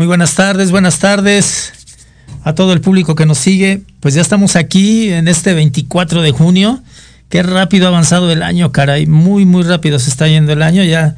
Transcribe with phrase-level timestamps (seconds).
[0.00, 1.74] Muy buenas tardes, buenas tardes
[2.42, 3.82] a todo el público que nos sigue.
[4.00, 6.82] Pues ya estamos aquí en este 24 de junio.
[7.28, 9.04] Qué rápido ha avanzado el año, caray.
[9.04, 10.82] Muy, muy rápido se está yendo el año.
[10.84, 11.16] Ya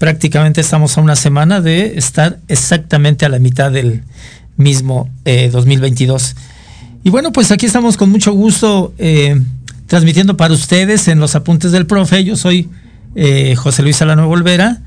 [0.00, 4.02] prácticamente estamos a una semana de estar exactamente a la mitad del
[4.56, 6.34] mismo eh, 2022.
[7.04, 9.40] Y bueno, pues aquí estamos con mucho gusto eh,
[9.86, 12.24] transmitiendo para ustedes en los apuntes del profe.
[12.24, 12.68] Yo soy
[13.14, 14.80] eh, José Luis Alano Volvera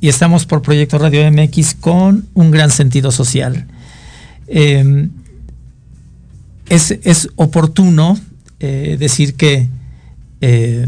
[0.00, 3.66] y estamos por Proyecto Radio MX con un gran sentido social.
[4.46, 5.08] Eh,
[6.68, 8.18] es, es, oportuno
[8.60, 9.68] eh, decir que
[10.40, 10.86] eh,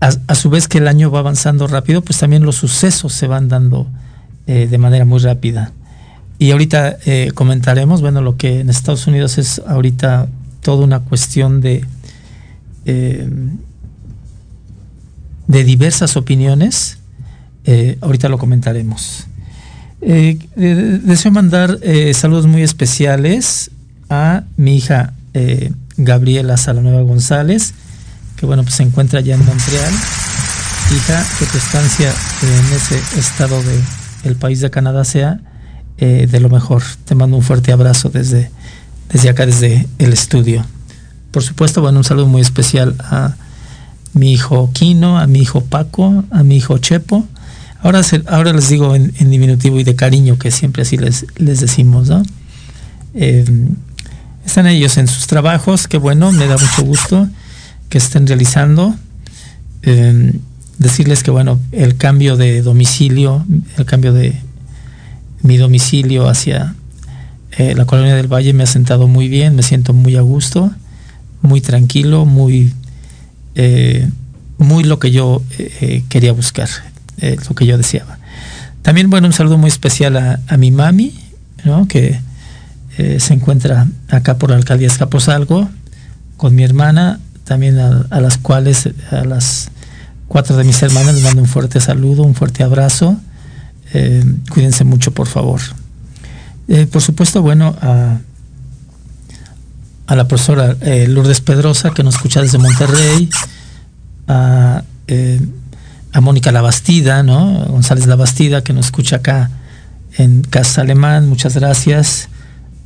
[0.00, 3.26] a, a, su vez que el año va avanzando rápido, pues también los sucesos se
[3.26, 3.86] van dando
[4.46, 5.72] eh, de manera muy rápida.
[6.38, 6.96] Y ahorita
[7.34, 10.26] comentaremos, bueno, lo que en Estados Unidos es ahorita
[10.60, 11.84] toda una cuestión de,
[15.46, 16.98] de diversas opiniones.
[17.64, 19.26] Eh, ahorita lo comentaremos.
[20.00, 23.70] Eh, deseo mandar eh, saludos muy especiales
[24.10, 25.14] a mi hija
[25.96, 27.72] Gabriela Salanueva González,
[28.36, 29.92] que bueno, pues se encuentra ya en Montreal.
[30.94, 32.12] Hija, que tu estancia
[32.42, 33.58] en ese estado
[34.24, 35.40] del país de Canadá sea
[35.96, 36.82] de lo mejor.
[37.06, 38.50] Te mando un fuerte abrazo desde,
[39.10, 40.66] desde acá, desde el estudio.
[41.30, 43.36] Por supuesto, bueno, un saludo muy especial a
[44.12, 47.26] mi hijo Kino, a mi hijo Paco, a mi hijo Chepo.
[47.82, 52.08] Ahora, se, ahora les digo en, diminutivo y de cariño, que siempre así les, decimos,
[52.08, 52.22] ¿no?
[53.14, 53.44] Eh,
[54.46, 57.28] están ellos en sus trabajos, que bueno, me da mucho gusto
[57.88, 58.94] que estén realizando.
[59.82, 60.32] Eh,
[60.78, 63.44] decirles que bueno, el cambio de domicilio,
[63.76, 64.36] el cambio de
[65.42, 66.76] mi domicilio hacia
[67.58, 70.70] eh, la colonia del Valle me ha sentado muy bien, me siento muy a gusto,
[71.40, 72.72] muy tranquilo, muy,
[74.58, 75.42] muy lo que yo
[76.08, 76.68] quería buscar,
[77.22, 78.18] eh, lo que yo deseaba.
[78.82, 81.14] También, bueno, un saludo muy especial a, mi mami,
[81.88, 82.20] que
[82.98, 85.70] eh, se encuentra acá por la alcaldía Escaposalgo,
[86.36, 89.70] con mi hermana, también a, las cuales, a las
[90.26, 93.16] cuatro de mis hermanas les mando un fuerte saludo, un fuerte abrazo.
[93.94, 95.60] Eh, cuídense mucho, por favor.
[96.66, 98.18] Eh, por supuesto, bueno, a,
[100.08, 100.76] a la profesora
[101.06, 103.30] Lourdes Pedrosa, que nos escucha desde Monterrey,
[106.12, 107.66] a Mónica Labastida, ¿no?
[107.66, 109.50] González Labastida, que nos escucha acá
[110.18, 112.28] en Casa Alemán, muchas gracias.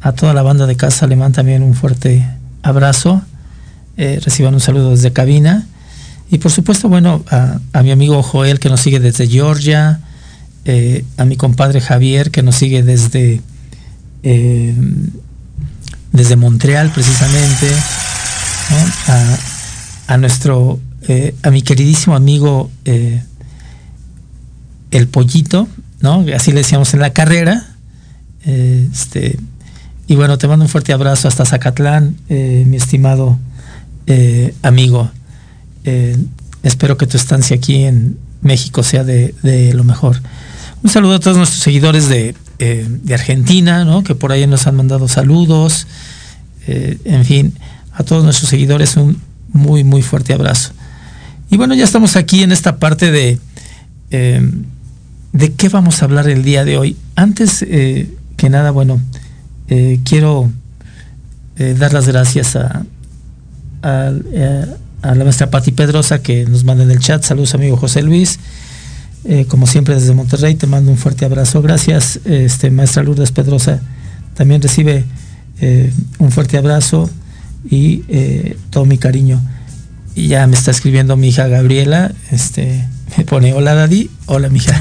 [0.00, 2.25] A toda la banda de Casa Alemán también un fuerte
[2.62, 3.23] abrazo.
[3.96, 5.67] Eh, reciban un saludo desde cabina.
[6.31, 10.00] Y por supuesto, bueno, a, mi amigo Joel, que nos sigue desde Georgia,
[10.64, 13.40] eh, a mi compadre Javier, que nos sigue desde,
[14.23, 14.75] eh,
[16.12, 17.70] desde Montreal, precisamente,
[20.08, 23.23] a, nuestro, eh, a mi queridísimo amigo eh,
[24.91, 25.69] El Pollito,
[26.00, 26.25] ¿no?
[26.35, 27.64] Así le decíamos en la carrera.
[28.44, 29.38] Eh, este,
[30.08, 33.38] y bueno, te mando un fuerte abrazo hasta Zacatlán, mi estimado
[34.62, 35.11] amigo.
[36.62, 39.35] espero que tu estancia aquí en México sea de,
[39.75, 40.20] lo mejor.
[40.82, 44.05] Un saludo a todos nuestros seguidores de, de Argentina, ¿no?
[44.05, 45.88] que por ahí nos han mandado saludos.
[46.69, 47.55] En fin,
[47.93, 49.20] a todos nuestros seguidores un
[49.52, 50.73] muy, muy fuerte abrazo.
[51.50, 53.38] Y bueno, ya estamos aquí en esta parte de,
[54.10, 54.50] eh,
[55.32, 56.96] de qué vamos a hablar el día de hoy.
[57.14, 59.00] Antes eh, que nada, bueno,
[60.04, 60.50] quiero
[61.56, 62.84] dar las gracias a,
[63.82, 67.22] a, la maestra Patti Pedrosa que nos manda en el chat.
[67.22, 68.38] Saludos, amigo José Luis.
[69.25, 71.60] Eh, como siempre desde Monterrey, te mando un fuerte abrazo.
[71.62, 73.81] Gracias, este, maestra Lourdes Pedrosa.
[74.34, 75.04] También recibe
[75.60, 77.10] eh, un fuerte abrazo
[77.69, 79.40] y eh, todo mi cariño.
[80.16, 84.80] Y ya me está escribiendo mi hija Gabriela, este, Me pone, hola Daddy, hola mija.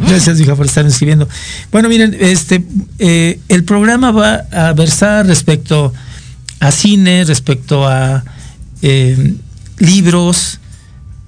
[0.00, 1.28] Gracias, hija, por estar escribiendo.
[1.70, 2.64] Bueno, miren, este,
[2.98, 5.92] eh, el programa va a versar respecto
[6.60, 8.24] a cine, respecto a
[8.80, 9.34] eh,
[9.78, 10.60] libros,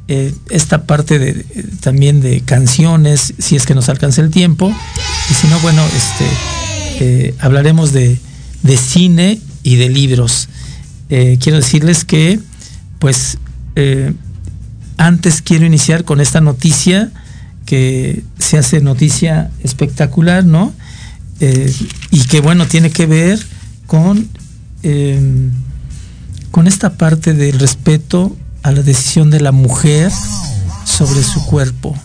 [0.09, 1.45] eh, esta parte de,
[1.81, 4.75] también de canciones, si es que nos alcanza el tiempo.
[5.31, 6.25] Y si no, bueno, este,
[7.05, 8.19] eh, hablaremos de,
[8.63, 10.49] de cine y de libros.
[11.11, 12.41] Eh, quiero decirles que,
[12.99, 13.39] pues,
[13.77, 14.15] eh,
[14.97, 17.11] antes quiero iniciar con esta noticia
[17.67, 20.73] que se hace noticia espectacular, ¿no?
[21.41, 21.73] Eh,
[22.11, 23.45] y que, bueno, tiene que ver
[23.87, 24.29] con,
[24.83, 25.21] eh,
[26.51, 30.13] con esta parte del respeto a la decisión de la mujer
[30.85, 31.97] sobre su cuerpo.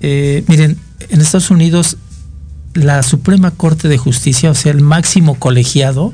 [0.00, 0.76] Miren,
[1.08, 1.96] en Estados Unidos
[2.74, 6.12] la Suprema Corte de Justicia, o sea, el máximo colegiado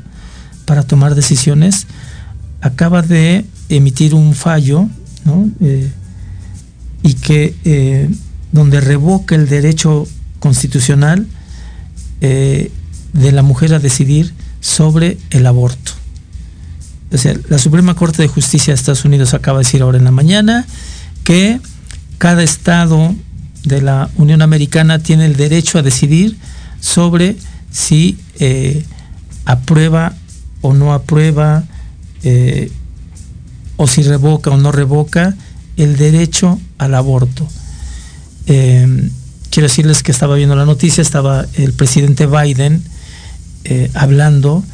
[0.65, 1.87] para tomar decisiones,
[2.61, 4.89] acaba de emitir un fallo,
[5.25, 5.49] ¿no?
[5.61, 5.91] Eh,
[7.03, 8.11] y que eh,
[8.53, 10.07] donde revoca el derecho
[10.39, 11.27] constitucional
[12.21, 12.71] eh,
[13.13, 15.93] de la mujer a decidir sobre el aborto.
[17.13, 20.05] O sea, la Suprema Corte de Justicia de Estados Unidos acaba de decir ahora en
[20.05, 20.67] la mañana
[21.25, 21.61] que
[22.19, 23.15] cada estado
[23.65, 26.37] de la Unión Americana tiene el derecho a decidir
[26.81, 27.37] sobre
[27.73, 28.17] si
[29.45, 30.15] aprueba
[30.61, 31.65] o no aprueba,
[32.23, 32.71] eh,
[33.77, 35.35] o si revoca o no revoca
[35.77, 37.47] el derecho al aborto.
[38.47, 39.11] Eh,
[39.51, 42.83] quiero decirles que estaba viendo la noticia, estaba el presidente Biden
[43.65, 44.65] eh, hablando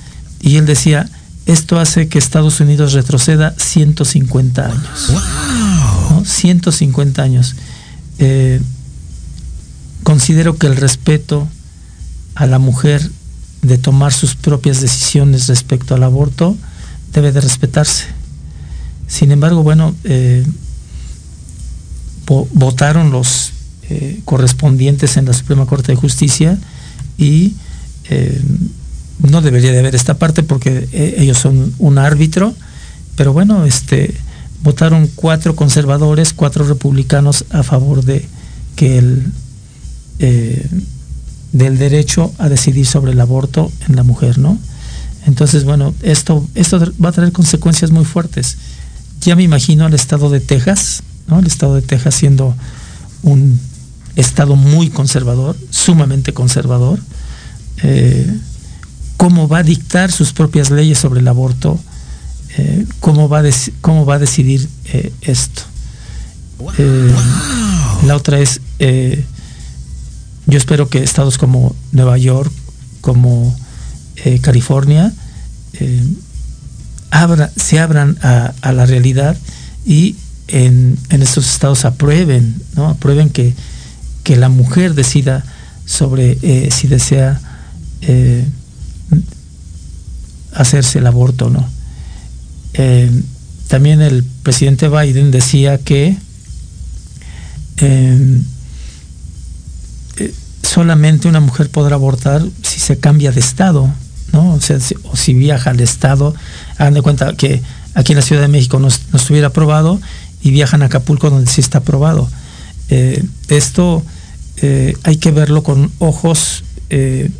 [0.41, 1.09] y él decía,
[1.47, 5.11] esto hace que Estados Unidos retroceda 150 años.
[5.11, 6.25] ¿no?
[6.25, 7.55] 150 años.
[8.19, 8.61] Eh,
[10.03, 11.49] considero que el respeto
[12.35, 13.11] a la mujer
[13.63, 16.57] de tomar sus propias decisiones respecto al aborto
[17.17, 18.05] debe de respetarse.
[19.09, 20.45] Sin embargo, bueno, eh,
[22.27, 23.53] vo- votaron los
[23.89, 26.59] eh, correspondientes en la Suprema Corte de Justicia
[27.19, 27.55] y
[28.11, 28.41] eh,
[29.19, 32.55] no debería de haber esta parte porque ellos son un árbitro,
[33.17, 34.15] pero bueno, este
[34.63, 38.27] votaron cuatro conservadores, cuatro republicanos a favor de
[38.77, 39.33] que el
[41.53, 44.59] del derecho a decidir sobre el aborto en la mujer, ¿no?
[45.27, 48.57] Entonces, bueno, esto, esto va a traer consecuencias muy fuertes.
[49.21, 51.41] Ya me imagino al estado de Texas, ¿no?
[51.41, 52.55] El estado de Texas siendo
[53.23, 53.61] un
[54.15, 57.01] estado muy conservador, sumamente conservador,
[57.83, 58.35] eh,
[59.17, 61.79] cómo va a dictar sus propias leyes sobre el aborto,
[62.57, 63.45] eh, cómo, va a
[63.81, 65.63] cómo va a decidir eh, esto.
[68.07, 72.51] La otra es, yo espero que estados como Nueva York,
[73.03, 73.55] como
[74.25, 75.13] eh, California,
[75.75, 76.03] eh,
[77.11, 79.37] abra- se abran a, la realidad
[79.85, 80.17] y
[80.49, 82.89] en, en estos estados aprueben, ¿no?
[82.89, 83.55] Aprueben que,
[84.25, 85.45] que la mujer decida
[85.85, 87.41] sobre eh, si desea
[90.53, 91.69] hacerse el aborto o no.
[93.69, 96.17] También el presidente Biden decía que
[100.63, 103.93] solamente una mujer podrá abortar si se cambia de estado,
[104.33, 104.55] ¿no?
[104.55, 104.61] O
[105.17, 106.35] si, viaja al estado,
[106.79, 107.63] hagan de cuenta que
[107.95, 110.01] aquí en la Ciudad de México no, no estuviera aprobado
[110.43, 112.29] y viajan a Acapulco donde sí está aprobado.
[112.89, 114.03] Eh, esto
[114.59, 117.31] eh, hay que verlo con ojos eh,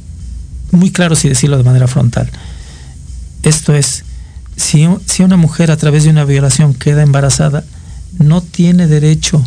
[0.73, 2.31] muy claros y decirlo de manera frontal.
[3.43, 4.05] Esto es,
[4.57, 7.65] si, si una mujer a través de una violación queda embarazada,
[8.19, 9.45] no tiene derecho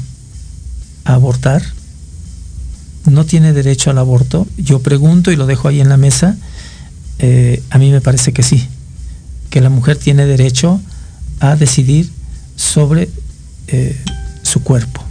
[1.03, 1.61] a abortar,
[3.05, 4.47] no tiene derecho al aborto.
[4.57, 6.37] Yo pregunto y lo dejo ahí en la mesa,
[7.19, 8.65] eh, a mí me parece que sí,
[9.49, 10.81] que la mujer tiene derecho
[11.39, 12.09] a decidir
[12.55, 13.09] sobre
[13.67, 13.97] eh,
[14.41, 15.03] su cuerpo.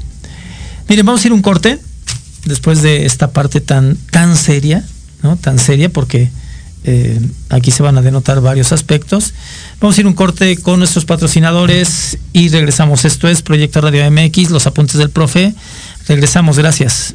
[0.88, 1.78] Miren, vamos a ir un corte
[2.44, 4.84] después de esta parte tan, tan seria,
[5.22, 5.36] ¿no?
[5.36, 6.30] Tan seria porque
[6.84, 9.34] eh, aquí se van a denotar varios aspectos.
[9.80, 13.04] Vamos a ir un corte con nuestros patrocinadores y regresamos.
[13.04, 15.54] Esto es Proyecto Radio MX, los apuntes del profe.
[16.06, 17.14] Regresamos, gracias.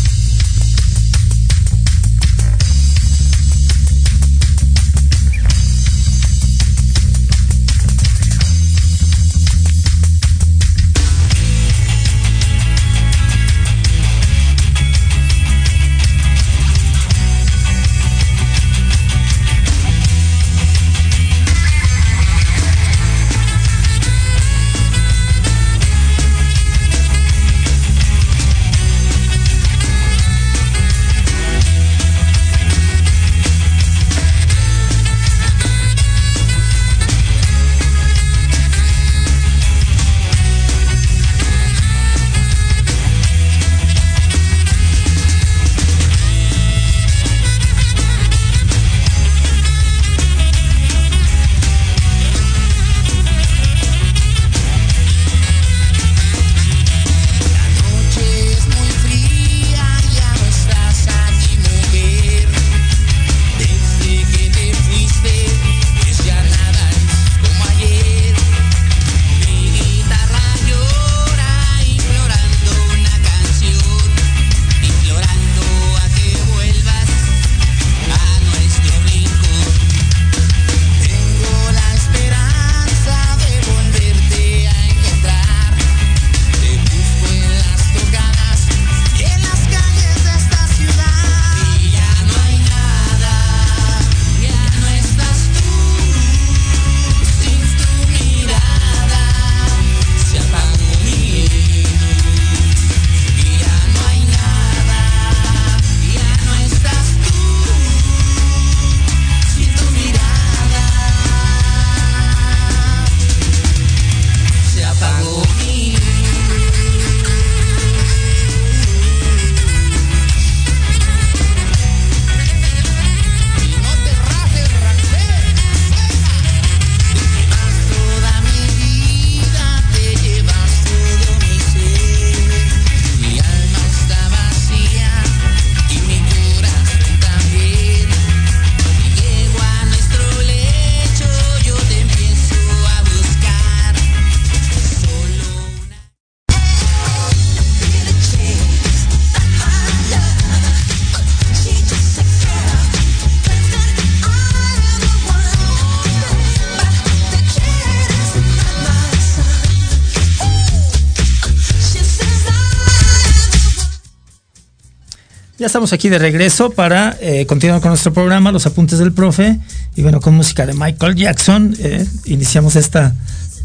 [165.61, 169.59] Ya estamos aquí de regreso para eh, continuar con nuestro programa, Los Apuntes del Profe.
[169.95, 173.13] Y bueno, con música de Michael Jackson, eh, iniciamos esta,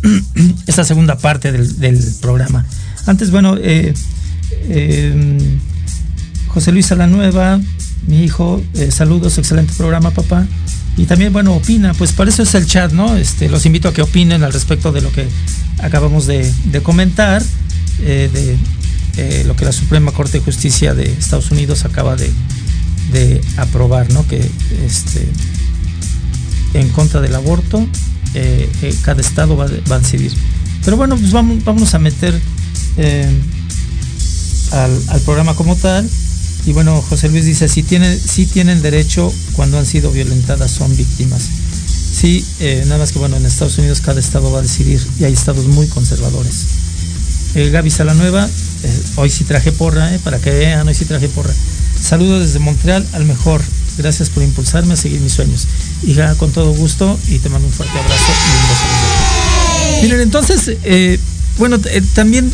[0.67, 2.67] esta segunda parte del, programa.
[3.07, 3.95] Antes, bueno, eh,
[6.49, 7.59] José Luis Salanueva,
[8.07, 10.47] mi hijo, saludos, excelente programa, papá.
[10.99, 13.17] Y también, bueno, opina, pues para eso es el chat, ¿no?
[13.17, 15.27] Este, los invito a que opinen al respecto de lo que
[15.79, 17.43] acabamos de, comentar,
[19.17, 22.31] eh, lo que la Suprema Corte de Justicia de Estados Unidos acaba de,
[23.13, 24.27] de aprobar, ¿no?
[24.27, 24.47] Que
[24.85, 25.27] este,
[26.75, 27.87] en contra del aborto,
[28.35, 30.33] eh, eh, cada estado va, va, a decidir.
[30.85, 32.39] Pero bueno, pues vamos, vamos a meter
[34.73, 36.09] al, al, programa como tal.
[36.67, 40.95] Y bueno, José Luis dice, si tienen, si tienen derecho cuando han sido violentadas, son
[40.95, 41.43] víctimas.
[41.43, 42.45] Sí,
[42.87, 45.67] nada más que bueno, en Estados Unidos cada estado va a decidir y hay estados
[45.69, 46.86] muy conservadores.
[47.57, 48.47] Eh, Gaby Salanueva,
[48.83, 51.55] eh, hoy sí traje porra, eh, para que vean, hoy sí traje porra.
[51.99, 53.63] Saludos desde Montreal al mejor.
[53.97, 55.67] Gracias por impulsarme a seguir mis sueños.
[56.07, 60.03] Hija, con todo gusto y te mando un fuerte abrazo y un beso.
[60.03, 61.19] Miren, entonces, eh,
[61.57, 61.79] bueno,
[62.13, 62.53] también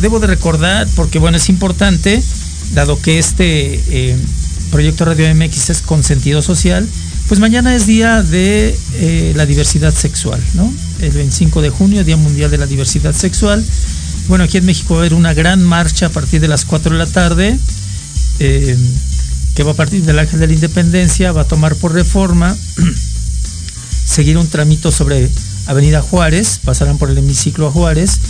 [0.00, 2.22] debo de recordar, porque bueno, es importante,
[2.72, 4.16] dado que este
[4.70, 6.88] proyecto Radio MX es con sentido social,
[7.28, 10.72] pues mañana es día de eh, la diversidad sexual, ¿no?
[10.98, 13.62] El 25 de junio, Día Mundial de la Diversidad Sexual.
[14.28, 16.92] Bueno, aquí en México va a haber una gran marcha a partir de las 4
[16.92, 17.58] de la tarde,
[18.40, 18.76] eh,
[19.54, 22.54] que va a partir del Ángel de la Independencia, va a tomar por reforma,
[24.04, 25.30] seguir un tramito sobre
[25.66, 28.20] Avenida Juárez, pasarán por el hemiciclo a Juárez,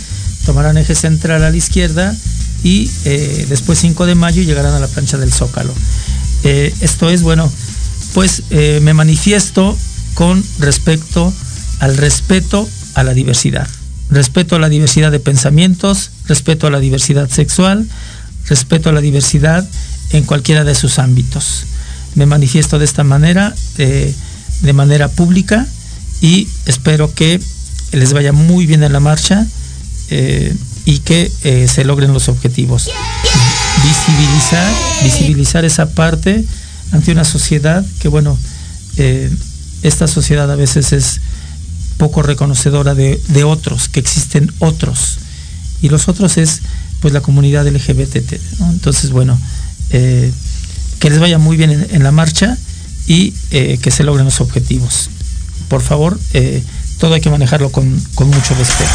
[0.45, 2.15] tomarán eje central a la izquierda
[2.63, 5.73] y eh, después 5 de mayo llegarán a la plancha del Zócalo.
[6.45, 7.51] Eh, esto es, bueno,
[8.13, 9.77] pues me manifiesto
[10.13, 11.33] con respecto
[11.79, 13.67] al respeto a la diversidad.
[14.09, 17.87] Respeto a la diversidad de pensamientos, respeto a la diversidad sexual,
[18.47, 19.67] respeto a la diversidad
[20.11, 21.65] en cualquiera de sus ámbitos.
[22.15, 24.13] Me manifiesto de esta manera, eh,
[24.61, 25.67] de manera pública
[26.21, 27.39] y espero que
[27.91, 29.45] les vaya muy bien en la marcha
[30.09, 32.89] eh, y que eh, se logren los objetivos.
[33.83, 34.73] Visibilizar,
[35.03, 36.43] visibilizar esa parte
[36.91, 38.37] ante una sociedad que, bueno,
[39.81, 41.21] esta sociedad a veces es
[41.99, 45.17] poco reconocedora de, de, otros, que existen otros.
[45.81, 46.61] Y los otros es,
[47.01, 48.33] pues, la comunidad LGBT.
[48.71, 49.37] Entonces, bueno,
[49.91, 50.31] eh,
[50.99, 52.57] que les vaya muy bien en, la marcha
[53.05, 55.09] y eh, que se logren los objetivos.
[55.67, 56.63] Por favor, eh,
[56.99, 58.89] todo hay que manejarlo con, con mucho respeto.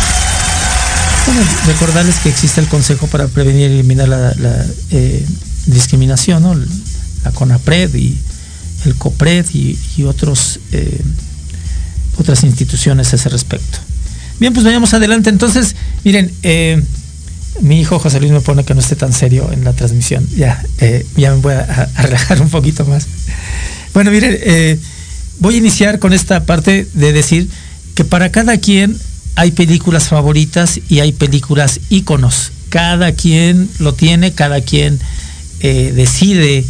[1.67, 4.67] Recordarles que existe el Consejo para Prevenir y Eliminar la, la
[5.67, 6.55] Discriminación, ¿no?
[6.55, 8.19] la CONAPRED y
[8.87, 10.61] el COPRED y, y otros,
[12.19, 13.79] otras instituciones a ese respecto.
[14.41, 15.31] Bien, pues vayamos adelante.
[15.31, 16.83] Entonces, miren, eh,
[17.61, 20.27] mi hijo José Luis me pone que no esté tan serio en la transmisión.
[20.37, 23.07] Ya, eh, ya me voy a, relajar un poquito más.
[23.93, 24.79] Bueno, miren, eh,
[25.39, 27.49] voy a iniciar con esta parte de decir
[27.95, 28.99] que para cada quien
[29.37, 32.53] hay películas favoritas y hay películas íconos.
[32.71, 34.99] Cada quien lo tiene, cada quien
[35.61, 36.65] eh, decide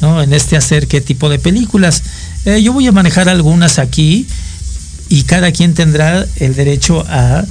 [0.00, 0.22] ¿no?
[0.22, 2.02] en este hacer qué tipo de películas.
[2.62, 4.26] Yo voy a manejar algunas aquí
[5.10, 7.44] y cada quien tendrá el derecho a,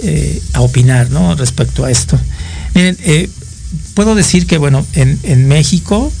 [0.00, 1.34] eh, opinar ¿no?
[1.36, 2.18] respecto a esto.
[2.74, 3.30] Miren, eh,
[3.94, 6.12] puedo decir que, bueno, en, México,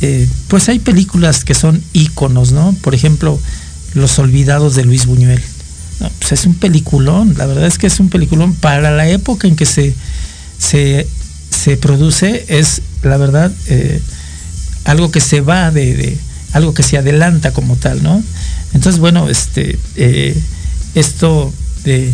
[0.00, 2.76] eh, pues hay películas que son íconos, ¿no?
[2.82, 3.38] Por ejemplo,
[3.94, 5.40] Los Olvidados de Luis Buñuel.
[6.18, 9.54] Pues es un peliculón, la verdad es que es un peliculón para la época en
[9.54, 9.94] que se,
[10.58, 11.06] se,
[11.50, 13.52] se produce, es la verdad
[14.84, 16.18] algo que se va de, de,
[16.52, 18.20] algo que se adelanta como tal, ¿no?
[18.74, 20.36] Entonces, bueno, este eh,
[20.94, 21.52] esto
[21.84, 22.12] de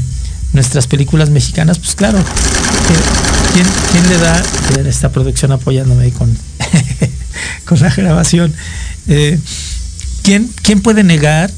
[0.52, 2.18] nuestras películas mexicanas, pues claro,
[3.52, 4.42] ¿quién, le da
[4.88, 6.36] esta producción apoyándome con,
[7.64, 8.54] con la grabación?
[9.08, 9.38] Eh,
[10.22, 11.50] ¿quién, ¿Quién puede negar?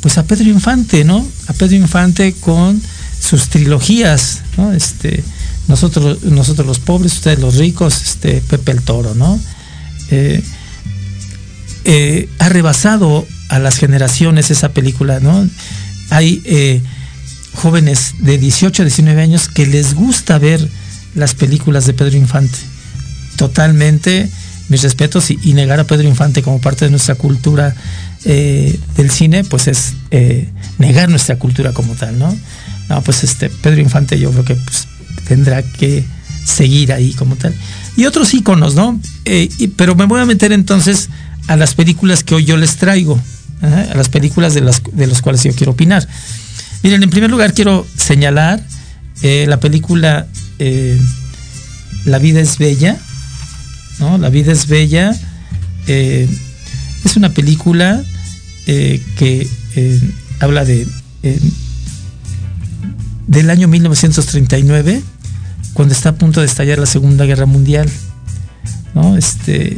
[0.00, 1.26] Pues a Pedro Infante, ¿no?
[1.48, 2.80] A Pedro Infante con
[3.20, 4.72] sus trilogías, ¿no?
[4.72, 5.22] Este,
[5.66, 9.38] nosotros, nosotros los pobres, ustedes los ricos, este, Pepe el Toro, ¿no?
[10.10, 10.42] Eh,
[12.38, 15.48] ha rebasado a las generaciones esa película, ¿no?
[16.10, 16.80] Hay eh,
[17.54, 20.66] jóvenes de 18 a 19 años que les gusta ver
[21.14, 22.58] las películas de Pedro Infante.
[23.36, 24.28] Totalmente,
[24.68, 27.74] mis respetos, y, negar a Pedro Infante como parte de nuestra cultura
[28.24, 32.36] eh, del cine, pues es eh, negar nuestra cultura como tal, ¿no?
[32.88, 34.88] No, pues este Pedro Infante yo creo que pues,
[35.26, 36.04] tendrá que
[36.44, 37.54] seguir ahí como tal.
[37.96, 38.98] Y otros íconos, ¿no?
[39.24, 41.10] Eh, pero me voy a meter entonces
[41.48, 43.20] a las películas que hoy yo les traigo,
[43.60, 46.06] a las películas de las de las cuales yo quiero opinar.
[46.82, 48.62] Miren, en primer lugar quiero señalar
[49.22, 50.26] eh, la película
[50.58, 50.98] eh,
[52.04, 52.96] La vida es bella,
[53.98, 54.18] ¿no?
[54.18, 55.14] La vida es bella
[55.86, 56.28] eh,
[57.04, 58.02] es una película
[58.66, 59.48] que
[60.40, 60.86] habla de
[63.28, 65.02] del año 1939,
[65.74, 67.88] cuando está a punto de estallar la Segunda Guerra Mundial.
[68.94, 69.16] ¿no?
[69.16, 69.76] Este,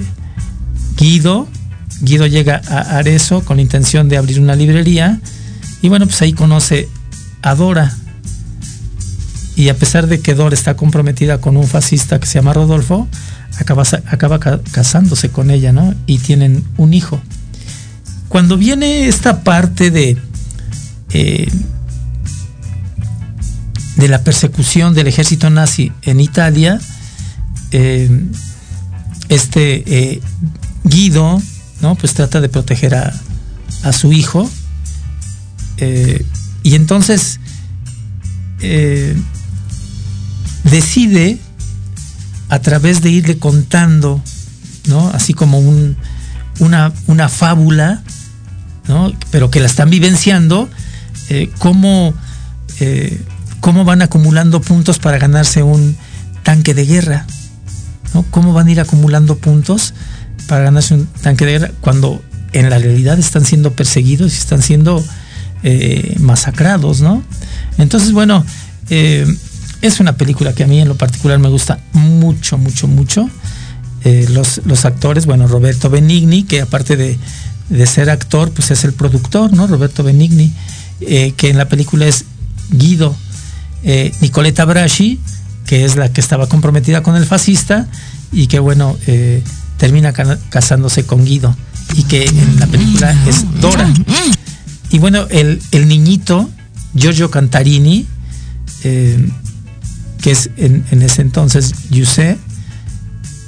[0.97, 1.49] Guido,
[2.01, 5.21] Guido llega a Arezzo con la intención de abrir una librería
[5.83, 6.89] y bueno, pues ahí conoce
[7.43, 7.95] a Dora.
[9.57, 13.07] Y a pesar de que Dora está comprometida con un fascista que se llama Rodolfo,
[13.59, 15.95] acaba, acaba ca- casándose con ella, ¿no?
[16.07, 17.21] Y tienen un hijo.
[18.29, 20.17] Cuando viene esta parte de,
[21.13, 21.49] eh,
[23.97, 26.81] de la persecución del ejército nazi en Italia,
[27.73, 28.09] eh,
[29.29, 30.21] este eh,
[30.85, 31.43] Guido,
[31.81, 31.95] ¿no?
[31.95, 33.13] Pues trata de proteger a,
[33.83, 34.49] a su hijo.
[35.79, 36.25] eh,
[36.63, 37.41] y entonces
[38.61, 39.17] eh,
[40.65, 41.39] decide
[42.51, 44.23] a través de irle contando,
[44.87, 45.09] ¿no?
[45.09, 45.97] Así como un,
[46.59, 48.03] una, una fábula,
[48.89, 49.13] ¿no?
[49.31, 50.69] Pero que la están vivenciando,
[51.31, 52.13] eh, cómo,
[53.61, 55.97] cómo van acumulando puntos para ganarse un
[56.43, 57.27] tanque de guerra,
[58.13, 58.25] ¿no?
[58.31, 59.95] Cómo van a ir acumulando puntos
[60.51, 62.21] para ganarse un tanque de guerra cuando
[62.53, 65.01] en la realidad están siendo perseguidos y están siendo
[65.63, 67.23] eh, masacrados, ¿no?
[67.79, 68.45] Entonces, bueno,
[68.89, 69.33] eh,
[69.81, 73.31] es una película que a mí en lo particular me gusta mucho, mucho, mucho.
[74.03, 77.17] Eh, los, los actores, bueno, Roberto Benigni, que aparte de,
[77.69, 79.69] de ser actor, pues es el productor, ¿no?
[79.69, 80.53] Roberto Benigni,
[80.99, 82.25] que en la película es
[82.71, 83.15] Guido.
[84.21, 85.21] Nicoletta Braschi,
[85.67, 87.87] que es la que estaba comprometida con el fascista
[88.33, 88.99] y que, bueno,
[89.81, 91.57] termina ca- casándose con Guido
[91.97, 93.93] y que en la película es Dora.
[94.91, 96.49] Y bueno, el, el niñito,
[96.95, 98.07] Giorgio Cantarini,
[98.85, 99.29] eh,
[100.21, 102.37] que es en, en ese entonces Yusé,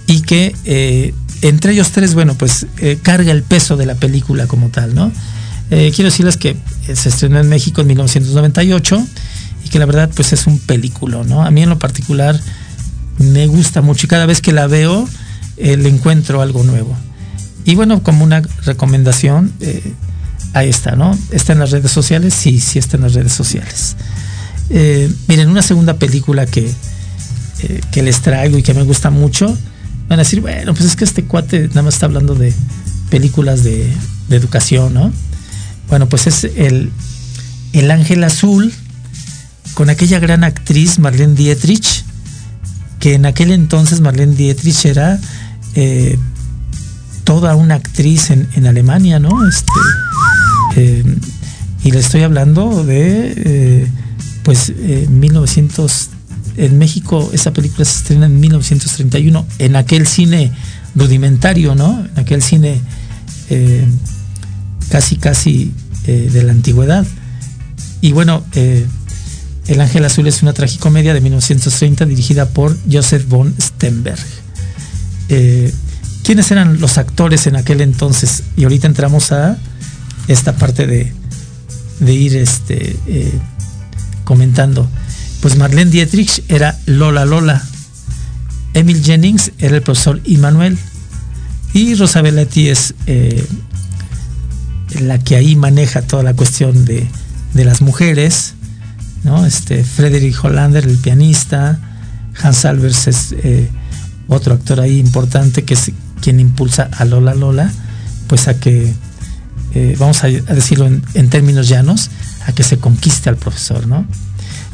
[0.07, 4.47] y que eh, entre ellos tres, bueno, pues eh, carga el peso de la película
[4.47, 5.13] como tal, ¿no?
[5.71, 6.55] Quiero decirles que
[6.93, 9.07] se estrenó en México en 1998
[9.65, 11.43] y que la verdad pues es un película, ¿no?
[11.43, 12.39] A mí en lo particular
[13.19, 15.09] me gusta mucho y cada vez que la veo
[15.63, 16.97] le encuentro algo nuevo.
[17.65, 19.93] Y bueno, como una recomendación, eh,
[20.53, 21.17] ahí está, ¿no?
[21.31, 22.35] ¿Está en las redes sociales?
[22.35, 23.97] Sí, sí está en las redes sociales.
[24.71, 26.73] Eh, miren, una segunda película que,
[27.61, 29.47] eh, que les traigo y que me gusta mucho,
[30.09, 32.53] van a decir, bueno, pues es que este cuate nada más está hablando de
[33.11, 33.93] películas de,
[34.29, 35.13] de educación, ¿no?
[35.89, 36.91] Bueno, pues es el,
[37.73, 38.73] el Ángel Azul
[39.75, 42.05] con aquella gran actriz Marlene Dietrich,
[42.99, 45.21] que en aquel entonces Marlene Dietrich era
[45.75, 46.19] eh,
[47.25, 49.47] toda una actriz en, en Alemania, ¿no?
[49.47, 49.73] Este,
[50.77, 51.17] eh,
[51.85, 53.87] y le estoy hablando de, eh,
[54.43, 56.11] pues, eh, 1900,
[56.57, 60.53] en México esa película se estrena en 1931, en aquel cine
[60.95, 62.07] rudimentario, ¿no?
[62.15, 62.81] En aquel cine
[63.51, 63.85] eh,
[64.89, 65.73] casi, casi
[66.07, 67.07] eh, de la antigüedad.
[68.01, 68.87] Y bueno, eh,
[69.69, 74.19] El Ángel Azul es una tragicomedia de 1930 dirigida por Joseph von Stenberg.
[75.35, 75.73] Eh,
[76.25, 78.43] ¿Quiénes eran los actores en aquel entonces?
[78.55, 79.57] Y ahorita entramos a
[80.29, 81.11] esta parte de,
[82.01, 83.33] de ir este, eh,
[84.25, 84.87] comentando.
[85.41, 87.63] Pues Marlene Dietrich era Lola Lola.
[88.75, 90.77] Emil Jennings era el profesor Immanuel.
[91.73, 93.43] Y Rosa Belletti es eh,
[95.01, 97.09] la que ahí maneja toda la cuestión de,
[97.55, 98.53] las mujeres.
[99.25, 99.47] ¿no?
[99.47, 101.81] Este, Frederick Hollander, el pianista.
[102.43, 103.35] Hans Albers es
[104.33, 107.71] otro actor ahí importante que es quien impulsa a Lola Lola,
[108.29, 108.93] pues a que,
[109.75, 112.11] eh, vamos a, decirlo en, términos llanos,
[112.47, 114.07] a que se conquiste al profesor, ¿no?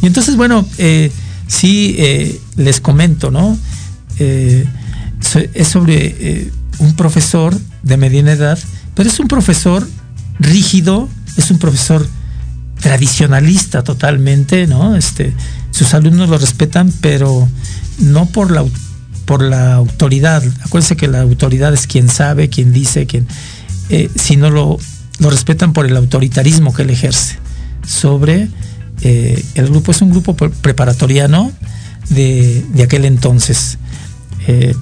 [0.01, 1.11] Y entonces, bueno, eh,
[1.47, 3.59] sí eh, les comento, ¿no?
[4.18, 4.64] Eh,
[5.55, 8.59] es sobre un profesor de mediana edad,
[8.94, 9.88] pero es un profesor
[10.38, 12.07] rígido, es un profesor
[12.81, 14.97] tradicionalista totalmente, ¿no?
[14.97, 15.35] Este,
[15.71, 17.49] sus alumnos lo respetan, pero
[17.99, 18.64] no por la
[19.28, 20.42] por la autoridad.
[20.62, 23.28] Acuérdense que la autoridad es quien sabe, quien dice, quien,
[23.90, 24.78] eh, sino lo,
[25.18, 27.36] lo respetan por el autoritarismo que él ejerce
[27.86, 28.48] sobre
[29.02, 29.92] eh, el grupo.
[29.92, 31.52] Es un grupo preparatoriano
[32.08, 33.76] de, de aquel entonces.
[34.46, 34.74] Eh,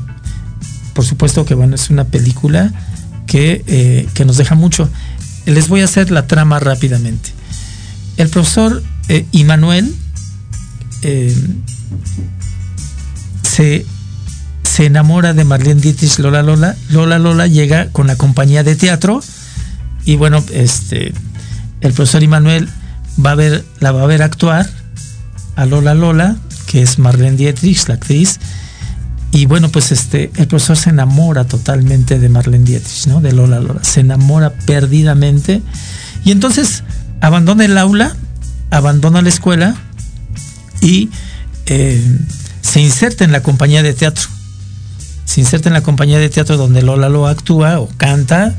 [0.94, 2.72] por supuesto que bueno, es una película
[3.26, 4.88] que, que, nos deja mucho.
[5.44, 7.30] Les voy a hacer la trama rápidamente.
[8.16, 8.80] El profesor
[9.32, 9.92] Immanuel
[13.42, 13.84] se
[14.76, 16.76] se enamora de Marlene Dietrich Lola Lola.
[16.90, 19.22] Lola Lola llega con la compañía de teatro
[20.04, 21.14] y bueno, este
[21.80, 22.68] el profesor Immanuel
[23.24, 24.68] va a ver, la va a ver actuar
[25.54, 26.36] a Lola Lola,
[26.66, 28.38] que es Marlene Dietrich, la actriz,
[29.32, 33.22] y bueno, pues este, el profesor se enamora totalmente de Marlene Dietrich, ¿no?
[33.22, 33.82] De Lola Lola.
[33.82, 35.62] Se enamora perdidamente.
[36.22, 36.82] Y entonces
[37.22, 38.14] abandona el aula,
[38.70, 39.74] abandona la escuela
[40.82, 41.08] y
[41.64, 42.18] eh,
[42.60, 44.35] se inserta en la compañía de teatro.
[45.26, 48.54] Se inserta en la compañía de teatro donde Lola lo actúa o canta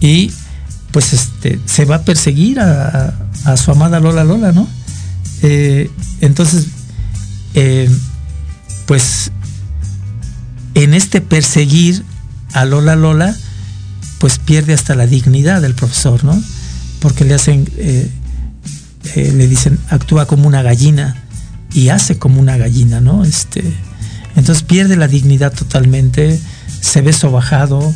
[0.00, 0.32] y
[0.92, 4.66] pues este se va a perseguir a, a su amada Lola Lola, ¿no?
[5.42, 6.66] Eh, entonces,
[7.54, 7.88] eh,
[8.86, 9.30] pues
[10.74, 12.04] en este perseguir
[12.52, 13.36] a Lola Lola,
[14.18, 16.40] pues pierde hasta la dignidad del profesor, ¿no?
[17.00, 18.10] Porque le hacen, eh,
[19.14, 21.24] le dicen, actúa como una gallina
[21.72, 23.24] y hace como una gallina, ¿no?
[23.24, 23.62] Este,
[24.38, 26.40] entonces pierde la dignidad totalmente,
[26.80, 27.94] se ve sobajado.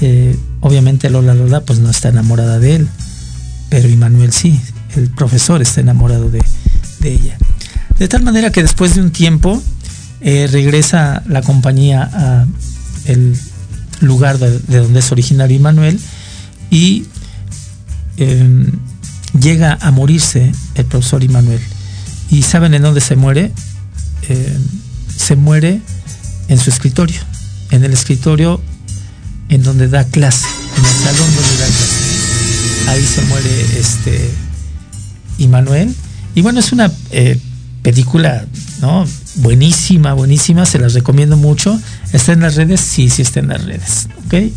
[0.00, 2.88] eh, obviamente Lola Lola pues no está enamorada de él,
[3.68, 4.60] pero Immanuel sí,
[4.96, 6.40] el profesor está enamorado de,
[7.02, 7.36] ella.
[7.98, 9.62] De tal manera que después de un tiempo
[10.22, 12.46] eh, regresa la compañía a
[13.04, 13.36] el
[14.00, 16.00] lugar de, de donde es originario Immanuel
[16.70, 17.04] y
[18.16, 18.70] eh,
[19.38, 21.60] llega a morirse el profesor Immanuel.
[22.30, 23.52] ¿Y saben en dónde se muere?
[24.28, 24.58] Eh,
[25.16, 25.80] se muere
[26.48, 27.20] en su escritorio,
[27.70, 28.60] en el escritorio
[29.48, 30.46] en donde da clase,
[30.76, 32.04] en el salón donde da clase.
[32.88, 34.30] Ahí se muere este
[35.38, 35.94] Immanuel.
[36.34, 37.38] Y bueno, es una eh,
[37.82, 38.44] película
[38.80, 39.06] ¿no?
[39.36, 41.78] buenísima, buenísima, se las recomiendo mucho.
[42.12, 42.80] ¿Está en las redes?
[42.80, 44.08] Sí, sí está en las redes.
[44.26, 44.52] ¿ok?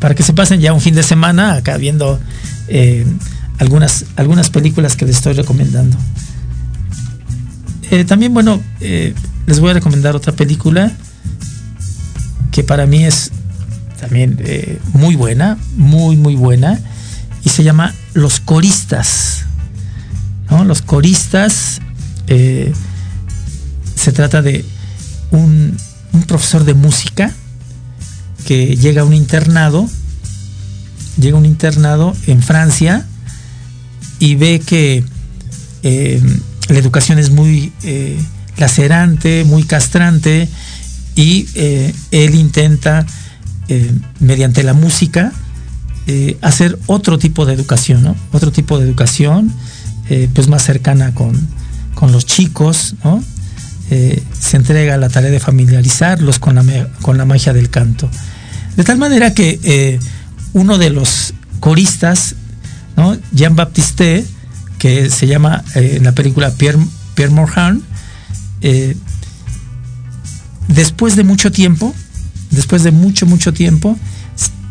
[0.00, 2.20] Para que se pasen ya un fin de semana acá viendo
[2.68, 3.06] eh,
[3.58, 5.96] algunas, algunas películas que les estoy recomendando.
[7.94, 9.14] Eh, también, bueno, eh,
[9.46, 10.90] les voy a recomendar otra película
[12.50, 13.30] que para mí es
[14.00, 16.80] también eh, muy buena, muy, muy buena,
[17.44, 19.44] y se llama Los Coristas.
[20.50, 20.64] ¿no?
[20.64, 21.80] Los Coristas
[22.26, 24.64] se trata de
[25.30, 25.76] un,
[26.12, 27.32] un profesor de música
[28.44, 29.88] que llega a un internado,
[31.16, 33.06] llega a un internado en Francia
[34.18, 35.04] y ve que
[36.68, 38.18] la educación es muy eh,
[38.56, 40.48] lacerante, muy castrante
[41.14, 43.06] y eh, él intenta
[43.68, 45.32] eh, mediante la música
[46.42, 48.14] hacer otro tipo de educación, ¿no?
[48.30, 49.50] Otro tipo de educación
[50.34, 51.48] pues más cercana con,
[51.94, 53.24] con los chicos, ¿no?
[53.88, 58.10] Se entrega la tarea de familiarizarlos con la, con la magia del canto.
[58.76, 59.98] De tal manera que
[60.52, 62.34] uno de los coristas.
[63.32, 64.26] Jean Baptiste,
[64.84, 66.78] que se llama eh, en la película Pierre,
[67.14, 67.80] Pierre Morhan,
[68.60, 68.94] eh,
[70.68, 71.94] después de mucho tiempo,
[72.50, 73.98] después de mucho, mucho tiempo,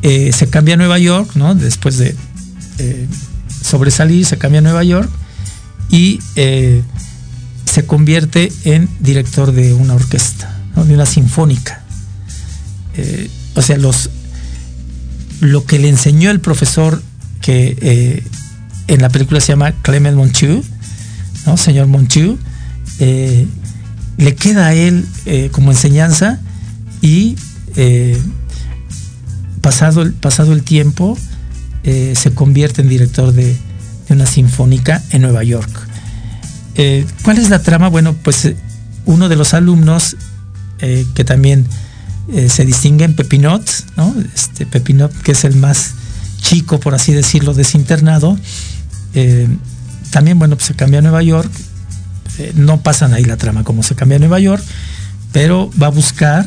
[0.04, 1.56] eh, se cambia a Nueva York, ¿no?
[1.56, 2.15] Después de
[3.63, 5.10] sobresalir, se cambia a Nueva York
[5.89, 11.82] y se convierte en director de una orquesta, de una sinfónica.
[13.56, 14.12] O sea, los,
[15.39, 17.02] lo que le enseñó el profesor
[17.41, 18.21] que
[18.88, 20.63] en la película se llama Clement Monchu,
[21.46, 21.58] ¿no?
[21.58, 22.38] Señor Monchu,
[23.00, 23.48] eh,
[24.17, 26.39] le queda a él eh, como enseñanza
[27.02, 27.36] y
[27.76, 28.19] eh,
[29.62, 31.17] pasado, el, pasado el tiempo
[31.84, 33.56] eh, se convierte en director de,
[34.10, 35.72] una sinfónica en Nueva York.
[37.24, 37.88] ¿Cuál es la trama?
[37.88, 38.54] Bueno, pues
[39.06, 40.17] uno de los alumnos
[40.78, 41.65] que también
[42.48, 43.67] se distingue en Pepinot,
[43.98, 44.13] ¿no?
[44.36, 45.96] Este Pepinot, que es el más
[46.44, 48.38] chico, por así decirlo, de ese internado,
[49.16, 49.48] eh,
[50.12, 51.50] también, bueno, pues se cambia a Nueva York.
[52.38, 54.64] Eh, no pasan ahí la trama como se cambia a Nueva York,
[55.32, 56.46] pero va a buscar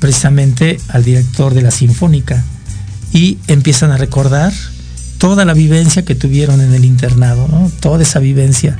[0.00, 2.42] precisamente al director de la Sinfónica
[3.12, 4.52] y empiezan a recordar
[5.18, 7.46] toda la vivencia que tuvieron en el internado,
[7.80, 8.76] toda esa vivencia.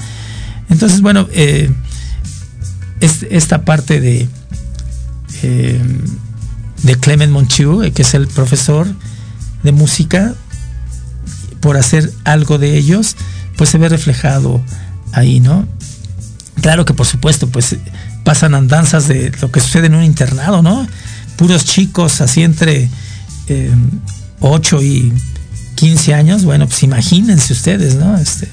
[0.71, 1.71] Entonces, bueno, eh,
[3.01, 4.29] es- esta parte de,
[6.83, 8.87] de Clement Monchu, eh, que es el profesor
[9.63, 10.35] de música,
[11.61, 13.17] por hacer algo de ellos,
[13.57, 14.61] pues se ve reflejado
[15.13, 15.67] ahí, ¿no?
[16.63, 17.77] Claro que por supuesto, pues
[18.25, 20.87] pasan andanzas de lo que sucede en un internado, ¿no?
[21.37, 22.89] Puros chicos así entre
[23.49, 23.75] eh,
[24.41, 25.13] 8 y
[25.77, 28.17] 15 años, bueno, pues imagínense ustedes, ¿no?
[28.19, 28.49] Este,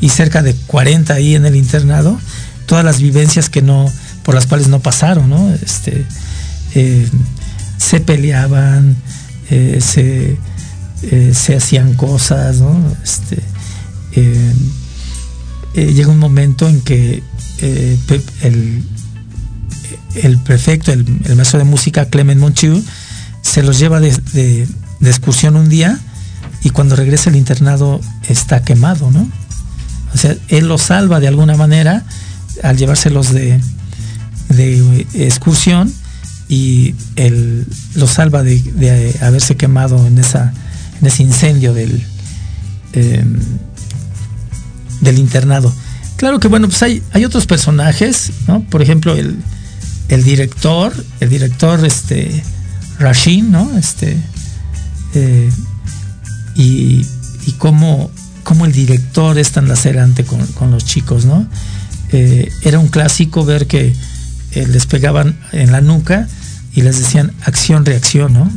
[0.00, 2.18] y cerca de 40 ahí en el internado,
[2.66, 3.90] todas las vivencias que no,
[4.22, 5.52] por las cuales no pasaron, ¿no?
[5.54, 6.06] Este,
[6.74, 7.08] eh,
[7.76, 8.96] se peleaban,
[9.50, 10.38] eh, se,
[11.02, 12.78] eh, se hacían cosas, ¿no?
[13.02, 13.38] Este,
[14.16, 14.52] eh,
[15.74, 17.22] llega un momento en que
[18.42, 18.84] el,
[20.14, 21.04] el prefecto, el,
[21.36, 22.82] maestro de música, Clement Monchu,
[23.42, 24.68] se los lleva de, de-
[25.00, 25.98] de excursión un día
[26.62, 29.28] y cuando regresa el internado está quemado, ¿no?
[30.14, 32.04] O sea, él los salva de alguna manera
[32.62, 33.60] al llevárselos de,
[34.48, 35.92] de excursión
[36.48, 40.52] y él lo salva de, haberse quemado en, esa,
[41.00, 42.02] en ese incendio del,
[42.92, 43.24] eh,
[45.00, 45.72] del internado.
[46.16, 48.62] Claro que bueno, pues hay, hay otros personajes, ¿no?
[48.64, 49.36] Por ejemplo, el,
[50.08, 52.42] el director, el director este
[52.98, 53.76] Rashin, ¿no?
[53.76, 54.16] Este
[55.14, 55.50] eh,
[56.54, 57.06] y,
[57.46, 58.10] y cómo,
[58.42, 61.46] cómo el director es tan lacerante con, con los chicos, ¿no?
[62.12, 63.94] Eh, era un clásico ver que
[64.54, 66.28] eh, les pegaban en la nuca
[66.74, 68.50] y les decían acción, reacción, ¿no?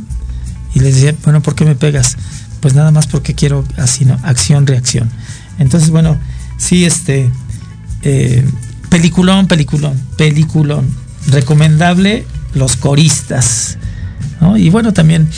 [0.73, 2.17] Y les decían, bueno, ¿por qué me pegas?
[2.61, 4.19] Pues nada más porque quiero así, ¿no?
[4.23, 5.09] Acción, reacción.
[5.59, 6.17] Entonces, bueno,
[6.57, 7.29] sí, este,
[8.03, 8.43] eh,
[8.89, 10.87] peliculón, peliculón, peliculón.
[11.27, 13.77] Recomendable los coristas.
[14.57, 15.29] Y bueno, también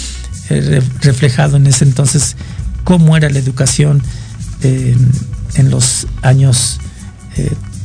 [0.49, 2.35] eh, re- reflejado en ese entonces
[2.83, 4.01] cómo era la educación
[4.61, 4.95] eh,
[5.55, 6.79] en los años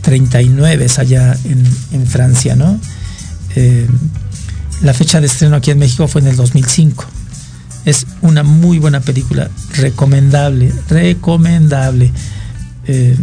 [0.05, 2.79] eh, 39 allá en, Francia, ¿no?
[3.57, 3.89] Eh,
[4.83, 7.05] la fecha de estreno aquí en México fue en el 2005.
[7.85, 12.13] Es una muy buena película, recomendable, recomendable.
[12.87, 13.17] Eh,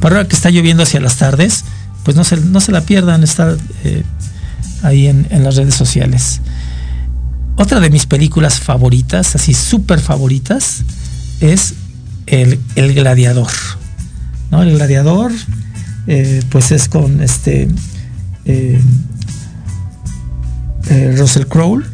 [0.00, 1.64] para ahora que está lloviendo hacia las tardes,
[2.04, 4.02] pues no se, no se la pierdan, está eh,
[4.82, 6.40] ahí en, en las redes sociales.
[7.56, 10.82] Otra de mis películas favoritas, así súper favoritas,
[11.40, 11.74] es
[12.26, 13.50] el, el Gladiador.
[14.50, 14.62] ¿no?
[14.62, 15.32] El Gladiador,
[16.12, 17.68] eh, pues es con este
[18.44, 18.80] eh,
[20.88, 21.84] eh, Russell Crowe,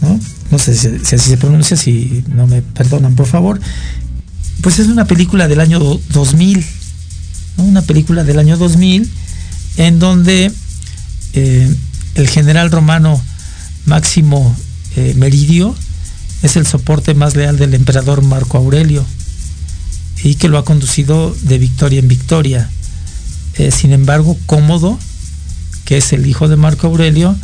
[0.00, 0.58] ¿no?
[0.58, 3.60] Sé si, así se pronuncia, si no me perdonan, por favor.
[4.62, 6.64] Pues es una película del año do- 2000,
[7.56, 7.64] ¿no?
[7.64, 9.08] Una película del año 2000
[9.76, 10.52] en donde
[11.34, 13.18] el general romano
[13.86, 14.54] Máximo
[15.16, 15.74] Meridio
[16.42, 19.04] es el soporte más leal del emperador Marco Aurelio
[20.22, 22.68] y que lo ha conducido de victoria en victoria.
[23.58, 24.98] Eh, sin embargo, Cómodo,
[25.84, 27.36] que es el hijo de Marco Aurelio,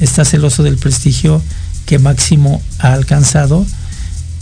[0.00, 1.42] está celoso del prestigio
[1.86, 3.66] que Máximo ha alcanzado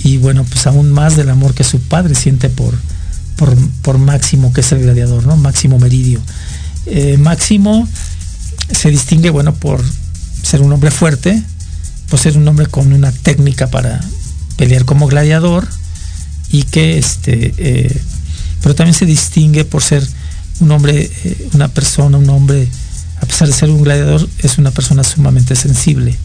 [0.01, 2.75] y bueno, pues aún más del amor que su padre siente por,
[3.37, 5.37] por, por Máximo, que es el gladiador, ¿no?
[5.37, 6.21] Máximo Meridio.
[6.87, 7.89] Eh, Máximo
[8.71, 9.83] se distingue, bueno, por
[10.43, 11.43] ser un hombre fuerte,
[12.09, 14.01] por ser un hombre con una técnica para
[14.57, 15.67] pelear como gladiador
[16.51, 18.03] y que este, eh,
[18.63, 20.07] pero también se distingue por ser
[20.61, 22.69] un hombre, eh, una persona, un hombre,
[23.21, 26.17] a pesar de ser un gladiador, es una persona sumamente sensible.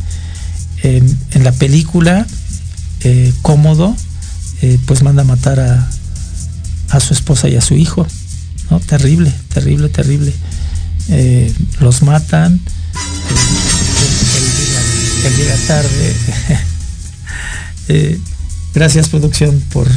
[0.81, 2.25] En, la película,
[3.01, 3.95] eh, cómodo,
[4.61, 5.89] eh, pues manda a matar a,
[6.89, 8.07] a su esposa y a su hijo.
[8.69, 8.79] ¿no?
[8.79, 10.33] Terrible, terrible, terrible.
[11.79, 12.61] Los matan.
[15.25, 16.15] él, llega, tarde.
[18.73, 19.87] Gracias, producción, por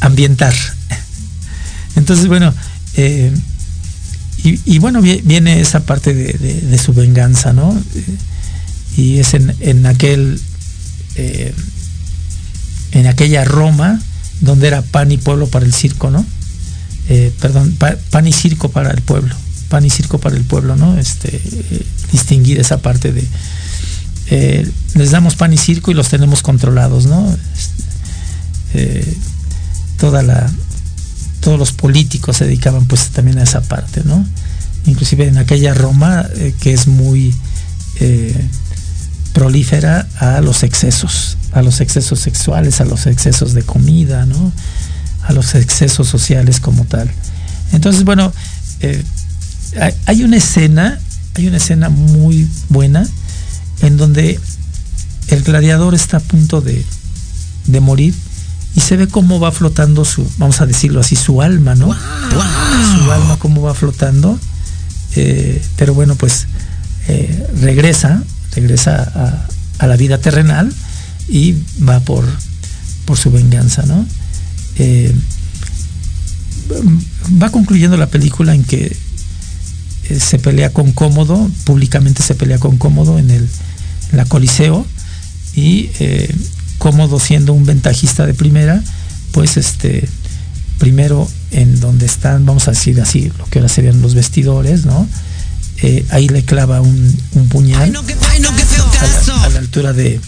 [0.00, 0.54] ambientar.
[1.96, 2.54] Entonces, bueno,
[4.44, 6.32] y, bueno, vie- viene esa parte de,
[6.78, 7.76] su venganza, ¿no?
[8.96, 10.40] Y es en, en aquel,
[11.16, 11.52] eh,
[12.92, 14.00] en aquella Roma,
[14.40, 16.24] donde era pan y pueblo para el circo, ¿no?
[17.08, 19.34] Eh, perdón, pa- pan y circo para el pueblo,
[19.68, 20.98] pan y circo para el pueblo, ¿no?
[20.98, 23.26] Este, eh, distinguir esa parte de,
[24.94, 27.34] les damos pan y circo y los tenemos controlados, ¿no?
[28.74, 29.04] Este,
[29.98, 30.50] toda la,
[31.40, 34.26] todos los políticos se dedicaban pues también a esa parte, ¿no?
[34.86, 37.34] Inclusive en aquella Roma eh, que es muy
[38.00, 38.34] eh,
[39.32, 44.52] prolífera a los excesos, a los excesos sexuales, a los excesos de comida, ¿no?
[45.22, 47.10] A los excesos sociales como tal.
[47.72, 48.32] Entonces, bueno,
[48.80, 49.02] eh,
[50.06, 50.98] hay- una escena,
[51.34, 53.06] hay una escena muy buena
[53.82, 54.40] en donde
[55.28, 58.14] el gladiador está a punto de morir
[58.74, 61.92] y se ve cómo va flotando su, vamos a decirlo así, su alma, ¿no?
[61.92, 64.38] Su alma cómo va flotando.
[65.16, 66.46] Eh, pero bueno, pues
[67.08, 68.22] eh, regresa,
[68.54, 69.46] regresa a,
[69.84, 70.72] a la vida terrenal
[71.28, 72.24] y va por,
[73.04, 74.06] por su venganza, ¿no?
[74.76, 75.14] Eh,
[77.42, 78.96] va concluyendo la película en que
[80.20, 83.48] se pelea con Cómodo, públicamente se pelea con Cómodo en, el,
[84.12, 84.86] en la Coliseo
[85.54, 85.90] y
[86.78, 88.82] Cómodo siendo un ventajista de primera,
[89.32, 90.08] pues este
[90.78, 95.08] primero en donde están, vamos a decir así, lo que ahora serían los vestidores, ¿no?
[95.82, 98.92] Eh, ahí le clava un, un puñal Ay, no, qué, ay, no, qué feo a
[98.92, 99.34] la, caso.
[99.34, 100.20] a la altura de,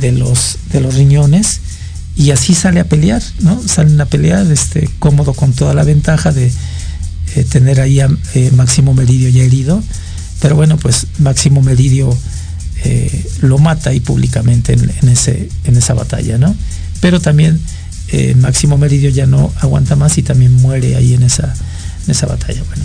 [0.00, 1.60] de los de los riñones
[2.16, 3.62] y así sale a pelear, ¿no?
[3.66, 6.52] Salen a pelear, este, cómodo con toda la ventaja de
[7.36, 9.82] eh, tener ahí a eh, Máximo Meridio ya herido,
[10.40, 12.14] pero bueno, pues Máximo Meridio
[12.84, 16.54] eh, lo mata ahí públicamente en, ese, en esa batalla, ¿no?
[17.00, 17.60] Pero también
[18.08, 21.54] eh, Máximo Meridio ya no aguanta más y también muere ahí en esa,
[22.04, 22.62] en esa batalla.
[22.64, 22.84] Bueno,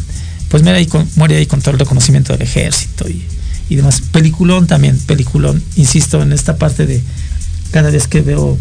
[0.49, 3.23] pues muere ahí con, muere ahí con todo el reconocimiento del ejército y,
[3.69, 4.01] y demás.
[4.11, 5.61] Peliculón también, peliculón.
[5.75, 7.01] Insisto en esta parte de
[7.71, 8.57] cada vez que veo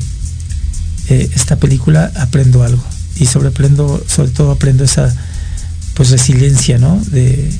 [1.08, 2.82] eh, esta película aprendo algo
[3.16, 3.50] y sobre,
[4.06, 5.14] sobre todo aprendo esa
[5.94, 7.00] pues resiliencia, ¿no?
[7.10, 7.50] De,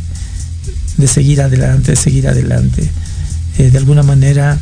[0.97, 2.91] de seguir adelante, de seguir adelante.
[3.59, 4.59] Eh, de alguna manera,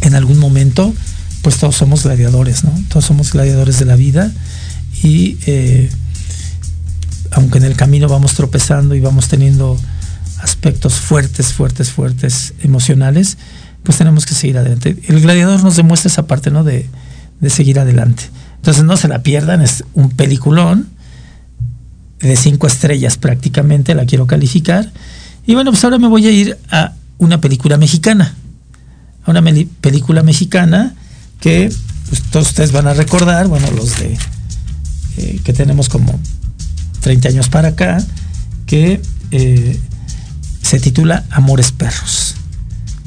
[0.00, 0.94] en algún momento,
[1.42, 2.72] pues todos somos gladiadores, ¿no?
[2.88, 4.32] Todos somos gladiadores de la vida
[5.02, 5.90] y eh,
[7.32, 9.78] aunque en el camino vamos tropezando y vamos teniendo
[10.40, 13.38] aspectos fuertes, fuertes, fuertes, emocionales,
[13.82, 14.96] pues tenemos que seguir adelante.
[15.08, 16.64] El gladiador nos demuestra esa parte, ¿no?
[16.64, 16.88] De,
[17.40, 18.24] de seguir adelante.
[18.56, 20.88] Entonces no se la pierdan, es un peliculón
[22.20, 24.92] de cinco estrellas prácticamente, la quiero calificar.
[25.46, 28.34] Y bueno, pues ahora me voy a ir a una película mexicana.
[29.26, 29.42] Una
[29.80, 30.94] película mexicana
[31.40, 31.72] que
[32.08, 34.18] pues, todos ustedes van a recordar, bueno, los de
[35.18, 36.18] eh, que tenemos como
[37.00, 38.02] 30 años para acá,
[38.66, 39.00] que
[39.30, 39.78] eh,
[40.62, 42.36] se titula Amores Perros.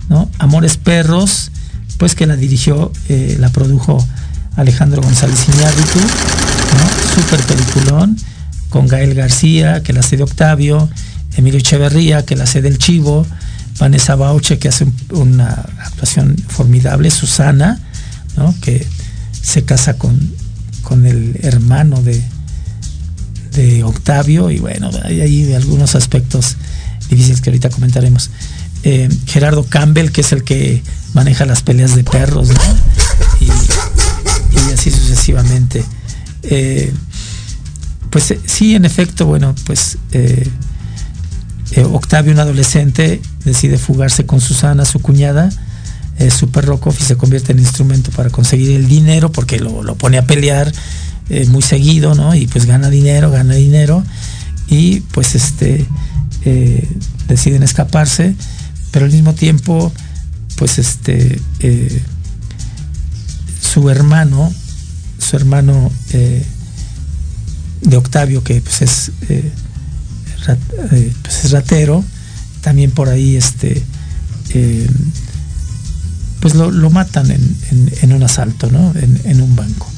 [0.09, 0.29] ¿no?
[0.37, 1.51] Amores Perros,
[1.97, 4.05] pues que la dirigió, eh, la produjo
[4.55, 7.21] Alejandro González Iñárritu, ¿no?
[7.21, 8.17] Super peliculón,
[8.69, 10.89] con Gael García, que la hace de Octavio,
[11.37, 13.25] Emilio Echeverría, que la hace del Chivo,
[13.79, 17.79] Vanessa Bauche, que hace una actuación formidable, Susana,
[18.37, 18.55] ¿no?
[18.61, 18.85] que
[19.41, 20.33] se casa con,
[20.81, 22.23] con el hermano de,
[23.51, 26.57] de Octavio, y bueno, hay algunos aspectos
[27.09, 28.29] difíciles que ahorita comentaremos.
[28.83, 30.81] Eh, Gerardo Campbell, que es el que
[31.13, 32.55] maneja las peleas de perros, ¿no?
[33.39, 35.83] y, y, así sucesivamente.
[36.43, 36.93] Eh,
[38.09, 39.97] pues eh, sí, en efecto, bueno, pues
[41.71, 45.49] eh, Octavio, un adolescente, decide fugarse con Susana, su cuñada,
[46.17, 49.95] eh, Super Rockoff, y se convierte en instrumento para conseguir el dinero, porque lo, lo
[49.95, 50.71] pone a pelear
[51.29, 52.35] eh, muy seguido, ¿no?
[52.35, 54.03] Y pues gana dinero, gana dinero,
[54.67, 55.85] y pues este
[56.45, 56.87] eh,
[57.27, 58.35] deciden escaparse,
[58.91, 59.91] pero al mismo tiempo,
[60.55, 61.41] pues este
[63.59, 64.53] su hermano,
[65.17, 65.91] su hermano
[67.81, 69.11] de Octavio, que pues es,
[70.53, 72.03] eh, pues es ratero,
[72.61, 73.83] también por ahí este
[74.49, 74.87] eh,
[76.39, 77.57] pues lo, lo matan en,
[78.01, 78.93] en, un asalto, ¿no?
[78.95, 79.89] En, un banco.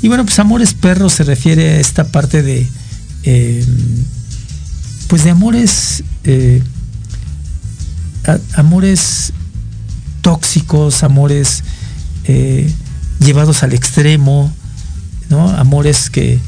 [0.00, 2.66] Y bueno, pues Amores Perros se refiere a esta parte de
[3.24, 3.64] eh,
[5.08, 6.02] pues de amores
[8.54, 9.32] amores
[10.22, 11.62] tóxicos, amores
[13.20, 14.50] llevados al extremo,
[15.28, 15.50] ¿no?
[15.50, 16.38] Amores que,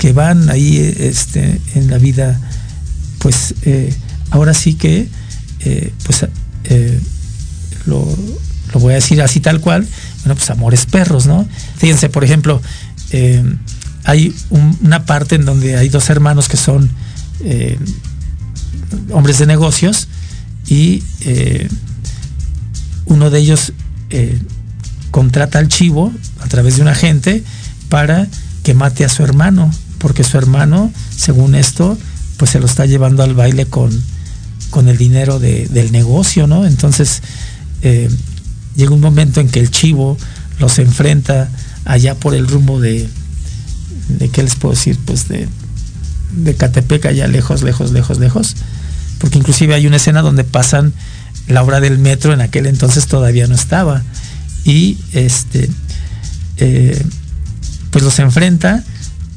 [0.00, 2.40] que van ahí este, en la vida,
[3.18, 3.94] pues eh,
[4.30, 5.08] ahora sí que,
[5.60, 6.26] eh, pues
[7.86, 8.18] lo,
[8.72, 9.86] lo, voy a decir así tal cual,
[10.24, 11.46] bueno, pues amores perros, ¿no?
[11.76, 12.60] Fíjense, por ejemplo,
[14.04, 16.90] hay un, una parte en donde hay dos hermanos que son
[19.12, 20.08] hombres de negocios
[20.66, 21.02] y
[23.10, 23.72] uno de ellos
[24.10, 24.38] eh,
[25.10, 27.42] contrata al chivo a través de un agente
[27.88, 28.26] para
[28.62, 29.70] que mate a su hermano,
[30.00, 31.96] porque su hermano, según esto,
[32.38, 33.90] pues se lo está llevando al baile con,
[34.70, 36.66] con el dinero de, del negocio, ¿no?
[36.66, 37.22] Entonces
[37.82, 38.08] eh,
[38.74, 40.16] llega un momento en que el chivo
[40.58, 41.50] los enfrenta
[41.84, 43.08] allá por el rumbo de,
[44.08, 44.98] de ¿qué les puedo decir?
[45.04, 45.46] Pues de,
[46.34, 48.56] de Catepec, allá lejos, lejos, lejos, lejos,
[49.18, 50.94] porque inclusive hay una escena donde pasan
[51.46, 54.02] la obra del metro en aquel entonces todavía no estaba.
[54.64, 55.68] Y este
[56.56, 57.04] eh,
[57.90, 58.82] pues los enfrenta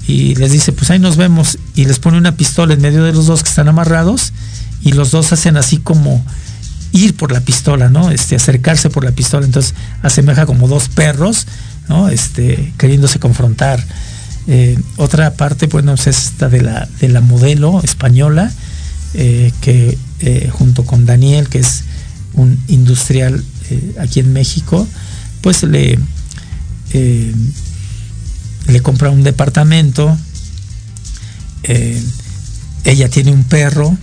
[0.07, 1.57] y les dice, pues ahí nos vemos.
[1.75, 4.33] Y les pone una pistola en medio de los dos que están amarrados,
[4.81, 6.23] y los dos hacen así como
[6.91, 8.11] ir por la pistola, ¿no?
[8.11, 9.45] Este, acercarse por la pistola.
[9.45, 11.47] Entonces asemeja como dos perros,
[11.89, 12.09] ¿no?
[12.09, 13.83] Este, queriéndose confrontar.
[14.47, 18.51] Eh, otra parte, bueno, es esta de la, de la modelo española,
[19.13, 21.83] eh, que eh, junto con Daniel, que es
[22.33, 23.43] un industrial
[23.99, 24.87] aquí en México,
[25.41, 25.97] pues le,
[28.67, 30.17] le compra un departamento.
[31.63, 32.01] Eh,
[32.83, 33.95] ella tiene un perro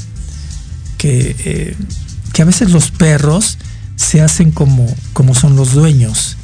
[0.97, 1.77] que,
[2.33, 3.59] que, a veces los perros
[3.97, 6.37] se hacen como, como son los dueños,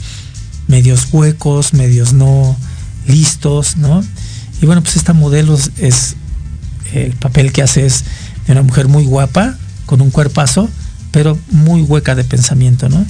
[0.68, 2.56] medios huecos, medios no
[3.06, 4.04] listos, ¿no?
[4.60, 6.16] Y bueno, pues esta modelo es,
[6.92, 8.04] el papel que hace es
[8.46, 9.56] de una mujer muy guapa,
[9.86, 10.68] con un cuerpazo,
[11.12, 13.04] pero muy hueca de pensamiento, ¿no?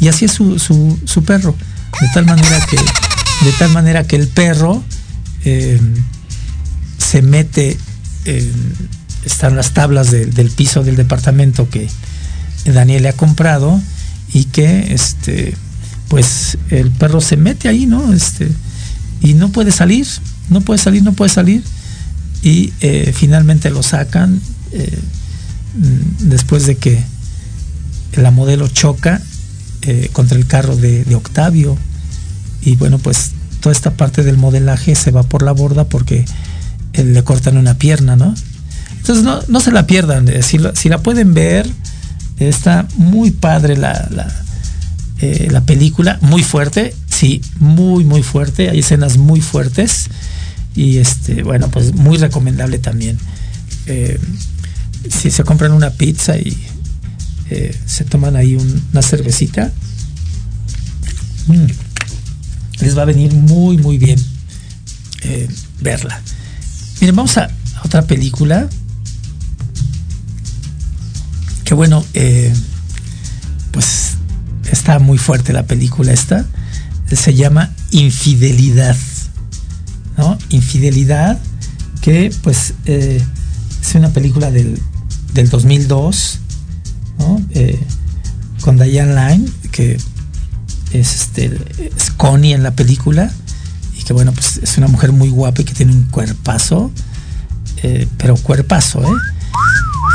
[0.00, 1.54] Y así es su, su, su perro,
[2.00, 2.76] de tal manera que,
[3.44, 4.82] de tal manera que el perro
[5.44, 5.80] eh,
[6.98, 7.78] se mete,
[8.24, 8.52] eh,
[9.24, 11.88] están las tablas de, del piso del departamento que
[12.64, 13.80] Daniel le ha comprado
[14.32, 15.54] y que este
[16.08, 18.12] pues el perro se mete ahí, ¿no?
[18.12, 18.50] Este,
[19.20, 20.06] y no puede salir,
[20.48, 21.62] no puede salir, no puede salir.
[22.42, 27.02] Y eh, finalmente lo sacan, mm, después de que
[28.14, 29.20] la modelo choca
[29.82, 31.76] eh, contra el carro de Octavio.
[32.62, 36.24] Y bueno, pues toda esta parte del modelaje se va por la borda porque
[36.92, 38.34] eh, le cortan una pierna, ¿no?
[38.98, 41.68] Entonces no, no se la pierdan, eh, si, la- pueden ver,
[42.38, 44.08] está muy padre la,
[45.20, 50.08] eh, la película, muy fuerte, sí, muy, muy fuerte, hay escenas muy fuertes
[50.74, 53.18] y este, bueno, pues muy recomendable también.
[53.86, 54.20] Eh,
[55.08, 56.56] si se compran una pizza y
[57.86, 59.72] se toman ahí un- una cervecita,
[61.46, 61.66] mm,
[62.80, 64.18] les va a venir muy, muy bien
[65.22, 65.48] eh,
[65.80, 66.20] verla.
[67.00, 67.50] Miren, vamos a,
[67.84, 68.68] otra película.
[71.64, 72.52] Que bueno, eh,
[73.72, 74.16] pues
[74.70, 76.46] está muy fuerte la película esta.
[77.10, 78.96] Se llama Infidelidad.
[80.16, 80.36] ¿No?
[80.48, 81.38] Infidelidad,
[82.00, 83.22] que pues eh,
[83.80, 84.80] es una película del,
[85.32, 86.38] del 2002,
[87.20, 87.40] ¿no?
[87.50, 87.78] Eh,
[88.62, 89.96] con Diane Line, que
[90.92, 91.46] es, este,
[91.96, 93.30] es Connie en la película
[93.98, 96.90] y que bueno, pues es una mujer muy guapa y que tiene un cuerpazo,
[97.82, 99.18] eh, pero cuerpazo, ¿eh?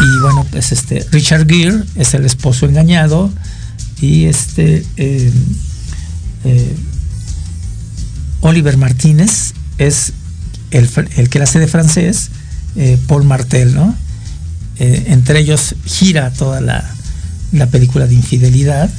[0.01, 3.32] Y bueno, pues este, Richard Gere es el esposo engañado
[4.01, 5.32] y este eh,
[6.43, 6.76] eh,
[8.41, 10.13] Oliver Martínez es
[10.71, 12.30] el, el que la hace de francés,
[13.07, 13.95] Paul Martel, ¿no?
[14.80, 16.84] Entre ellos gira toda la,
[17.53, 18.89] la película de infidelidad.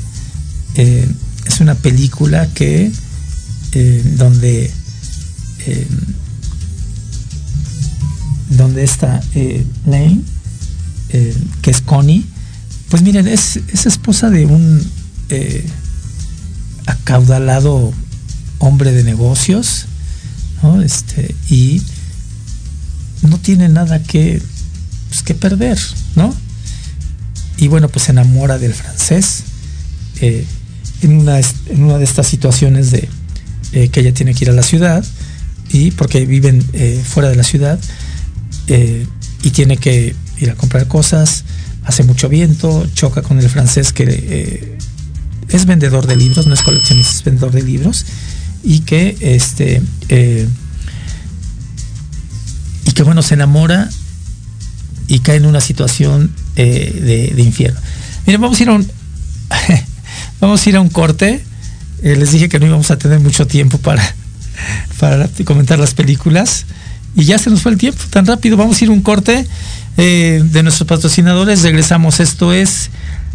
[0.76, 1.06] Eh,
[1.46, 2.90] es una película que
[3.72, 4.70] eh, donde
[5.66, 5.86] eh,
[8.50, 10.20] donde está eh, Lane,
[11.62, 12.24] que es Connie,
[12.88, 14.84] pues miren, es, es esposa de un
[16.86, 17.92] acaudalado
[18.58, 19.86] hombre de negocios,
[20.62, 20.82] ¿no?
[20.82, 21.82] Este, y
[23.22, 24.42] no tiene nada que,
[25.08, 25.78] pues, que perder,
[26.16, 26.34] ¿no?
[27.56, 29.44] Y bueno, pues se enamora del francés
[31.04, 31.38] en, una,
[31.98, 33.08] de estas situaciones de
[33.72, 35.04] eh, que ella tiene que ir a la ciudad
[35.70, 37.78] y porque viven eh, fuera de la ciudad
[38.66, 39.06] eh,
[39.42, 41.44] y tiene que ir a comprar cosas,
[41.84, 44.78] hace mucho viento, choca con el francés que
[45.48, 48.06] es vendedor de libros, no es coleccionista, es vendedor de libros
[48.62, 49.82] y que este
[52.86, 53.90] y que bueno se enamora
[55.06, 57.78] y cae en una situación de, de infierno.
[58.26, 58.86] Miren, vamos a ir a un
[60.40, 61.44] vamos a ir a un corte.
[62.02, 64.14] Eh, les dije que no íbamos a tener mucho tiempo para,
[64.98, 66.66] para comentar las películas.
[67.14, 68.56] Y ya se nos fue el tiempo tan rápido.
[68.56, 69.46] Vamos a ir a un corte
[69.96, 71.62] eh, de nuestros patrocinadores.
[71.62, 72.20] Regresamos.
[72.20, 72.90] Esto es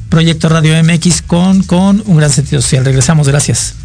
[0.10, 2.86] Proyecto Radio MX con, con un gran sentido social.
[2.86, 3.28] Regresamos.
[3.28, 3.76] Gracias.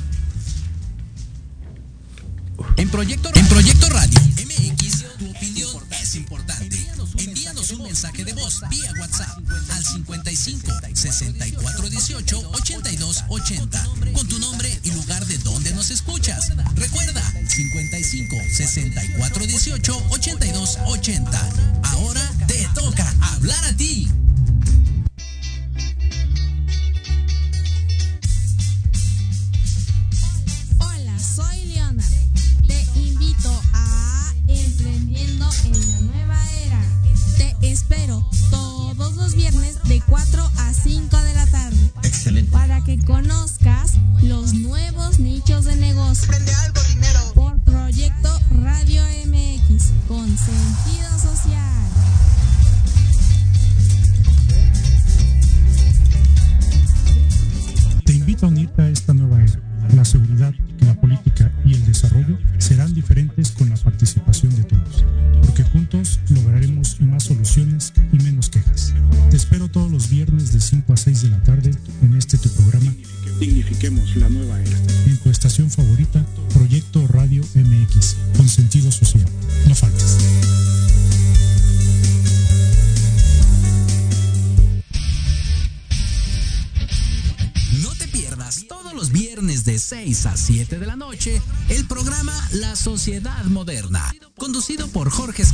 [2.76, 6.76] En Proyecto, en Proyecto Radio MX, tu opinión es importante.
[7.18, 9.38] Envíanos un mensaje de voz vía WhatsApp
[9.70, 10.83] al 55 64
[11.94, 16.50] 18 82 80 con tu nombre y lugar de donde nos escuchas.
[16.74, 21.50] Recuerda 55 64 18 82 80.
[21.84, 24.08] Ahora te toca hablar a ti.
[30.80, 32.04] Hola, soy Leona.
[32.66, 36.82] Te invito a Emprendiendo en la Nueva Era.
[37.36, 38.23] Te espero
[95.14, 95.53] Jorge Escamilla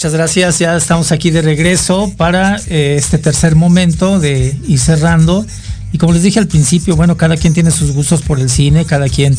[0.00, 5.44] Muchas gracias, ya estamos aquí de regreso para eh, este tercer momento de ir cerrando.
[5.92, 8.86] Y como les dije al principio, bueno, cada quien tiene sus gustos por el cine,
[8.86, 9.36] cada quien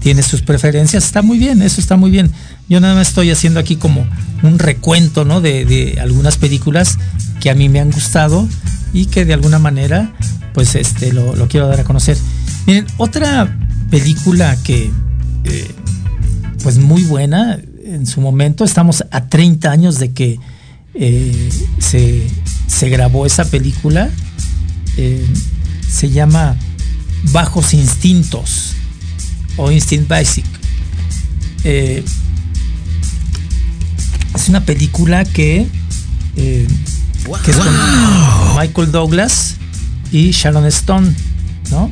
[0.00, 2.30] tiene sus preferencias, está muy bien, eso está muy bien.
[2.68, 4.06] Yo nada más estoy haciendo aquí como
[4.42, 5.40] un recuento, ¿no?
[5.40, 6.98] De, algunas películas
[7.40, 8.46] que a mí me han gustado
[8.92, 10.12] y que de alguna manera,
[10.52, 12.18] pues este, lo, lo quiero dar a conocer.
[12.66, 13.58] Miren, otra
[13.88, 14.90] película que,
[15.44, 15.70] eh,
[16.62, 17.58] pues muy buena
[17.92, 20.38] en su momento, estamos a 30 años de que
[20.94, 22.26] eh, se,
[22.66, 24.10] se grabó esa película,
[24.96, 25.26] eh,
[25.88, 26.56] se llama
[27.32, 28.72] Bajos Instintos
[29.56, 30.44] o Instinct Basic.
[31.64, 32.02] Eh,
[34.34, 35.66] es una película que,
[36.36, 39.56] es con Michael Douglas
[40.10, 41.14] y Sharon Stone,
[41.70, 41.90] ¿no?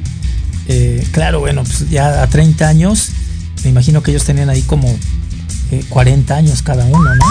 [1.11, 3.11] Claro, bueno, pues ya a 30 años,
[3.65, 4.97] me imagino que ellos tenían ahí como
[5.71, 7.25] eh, 40 años cada uno, ¿no?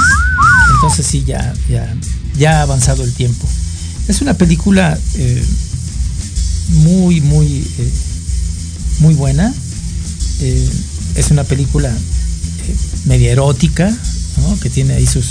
[0.75, 1.93] Entonces sí, ya, ya,
[2.37, 3.47] ya ha avanzado el tiempo.
[4.07, 5.43] Es una película eh,
[6.69, 7.91] muy, muy, eh,
[8.99, 9.53] muy buena.
[10.41, 10.69] Eh,
[11.15, 12.75] es una película eh,
[13.05, 13.93] media erótica,
[14.41, 14.59] ¿no?
[14.59, 15.25] que tiene ahí sus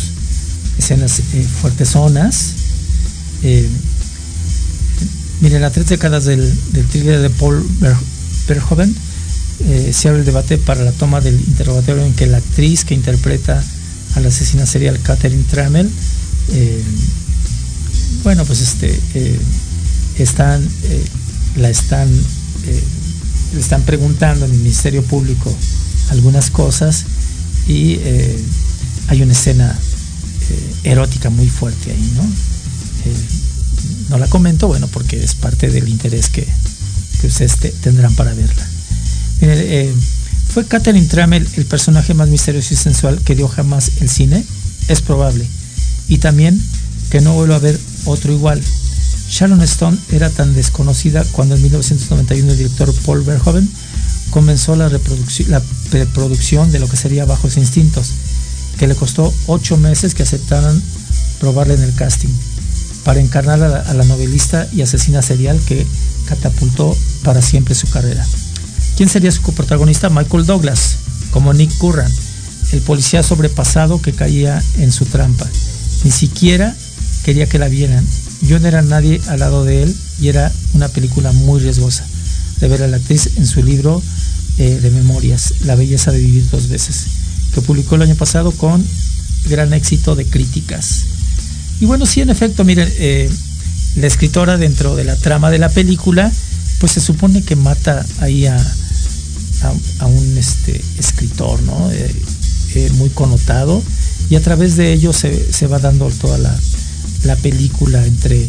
[0.78, 2.52] escenas eh, fuertezonas.
[3.42, 3.68] Eh,
[5.40, 6.40] miren, a tres décadas del,
[6.72, 6.88] del
[7.22, 7.96] de Paul Ver-
[8.48, 8.94] Verhoeven
[9.66, 12.94] eh, se abre el debate para la toma del interrogatorio en que la actriz que
[12.94, 13.62] interpreta
[14.14, 15.90] a la asesina serial Catherine Trammell
[16.52, 16.82] eh,
[18.22, 19.38] bueno pues este eh,
[20.18, 20.66] están
[21.56, 22.08] la están
[23.54, 25.54] le están preguntando en el Ministerio Público
[26.10, 27.04] algunas cosas
[27.66, 27.98] y
[29.08, 29.78] hay una escena
[30.84, 32.22] erótica muy fuerte ahí, ¿no?
[34.10, 36.46] No la comento, bueno, porque es parte del interés que,
[37.20, 38.66] que ustedes te- tendrán para verla.
[39.40, 39.94] Miren, eh,
[40.48, 44.42] ¿Fue Catherine Trammell el personaje más misterioso y sensual que dio jamás el cine?
[44.88, 45.46] Es probable.
[46.08, 46.60] Y también
[47.10, 48.60] que no vuelva a haber otro igual.
[49.30, 53.68] Sharon Stone era tan desconocida cuando en 1991 el director Paul Verhoeven
[54.30, 58.12] comenzó la, la de lo que sería Bajos Instintos,
[58.78, 60.82] que le costó ocho meses que aceptaran
[61.40, 62.28] probarle en el casting,
[63.04, 65.86] para encarnar a la novelista y asesina serial que
[66.26, 68.26] catapultó para siempre su carrera.
[68.98, 70.10] ¿Quién sería su coprotagonista?
[70.10, 70.96] Michael Douglas,
[71.30, 72.10] como Nick Curran,
[72.72, 75.48] el policía sobrepasado que caía en su trampa.
[76.02, 76.74] Ni siquiera
[77.22, 78.04] quería que la vieran.
[78.42, 82.04] Yo no era nadie al lado de él y era una película muy riesgosa
[82.58, 84.02] de ver a la actriz en su libro
[84.58, 87.06] eh, de memorias, La belleza de vivir dos veces,
[87.54, 88.84] que publicó el año pasado con
[89.44, 91.04] gran éxito de críticas.
[91.78, 93.30] Y bueno, sí, en efecto, miren, eh,
[93.94, 96.32] la escritora dentro de la trama de la película,
[96.80, 98.58] pues se supone que mata ahí a,
[99.62, 101.90] a, un este, escritor, ¿no?
[101.92, 102.14] Eh,
[102.74, 103.82] eh, muy connotado,
[104.30, 106.58] y a través de ello se, se va dando toda la,
[107.24, 108.46] la película entre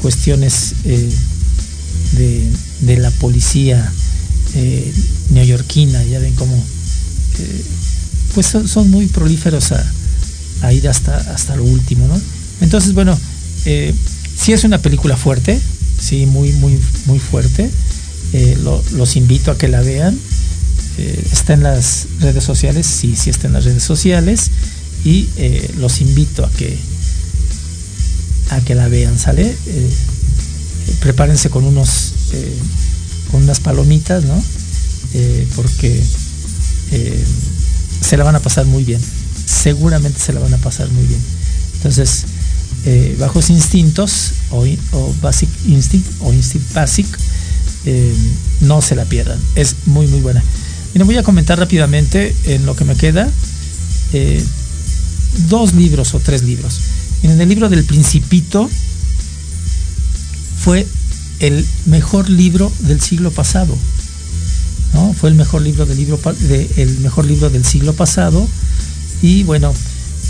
[0.00, 1.10] cuestiones eh,
[2.12, 2.50] de,
[2.80, 3.92] de la policía
[5.30, 6.56] neoyorquina, ya ven cómo
[8.34, 9.72] pues son, son muy prolíferos
[10.62, 12.18] a, ir hasta, hasta lo último, ¿no?
[12.60, 13.16] Entonces, bueno,
[13.64, 15.60] sí es una película fuerte,
[16.00, 17.70] sí, muy, muy, muy fuerte.
[18.32, 20.18] Eh, lo- los invito a que la vean.
[20.98, 24.50] Eh, está en las redes sociales, sí, sí está en las redes sociales.
[25.04, 26.76] Y eh, los invito a que
[28.50, 29.56] a que la vean, ¿sale?
[29.66, 29.90] Eh,
[31.00, 32.14] prepárense con unos
[33.30, 34.42] con unas palomitas, ¿no?
[35.54, 36.02] Porque
[38.00, 39.00] se la van a pasar muy bien.
[39.46, 41.20] Seguramente se la van a pasar muy bien.
[41.74, 42.24] Entonces,
[43.18, 47.06] Bajos Instintos o, o Basic Instinct o Instinct Basic,
[48.62, 49.38] no se la pierdan.
[49.54, 50.42] Es muy, muy buena.
[50.94, 53.30] Miren, voy a comentar rápidamente en lo que me queda
[54.12, 54.42] eh,
[55.48, 56.80] dos libros o tres libros.
[57.22, 58.68] Miren, el libro del Principito
[60.58, 60.86] fue
[61.40, 63.76] el mejor libro del siglo pasado.
[64.94, 65.12] ¿no?
[65.12, 68.48] Fue el mejor libro del libro de- el mejor libro del siglo pasado.
[69.22, 69.74] Y bueno,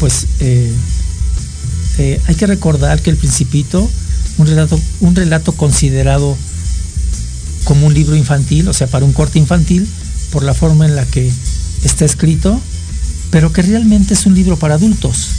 [0.01, 0.73] pues eh,
[1.99, 3.89] eh, hay que recordar que el Principito,
[4.39, 6.37] un relato, un relato considerado
[7.65, 9.87] como un libro infantil, o sea, para un corte infantil,
[10.31, 11.31] por la forma en la que
[11.85, 12.61] está escrito,
[13.31, 15.31] pero que realmente es un libro para adultos.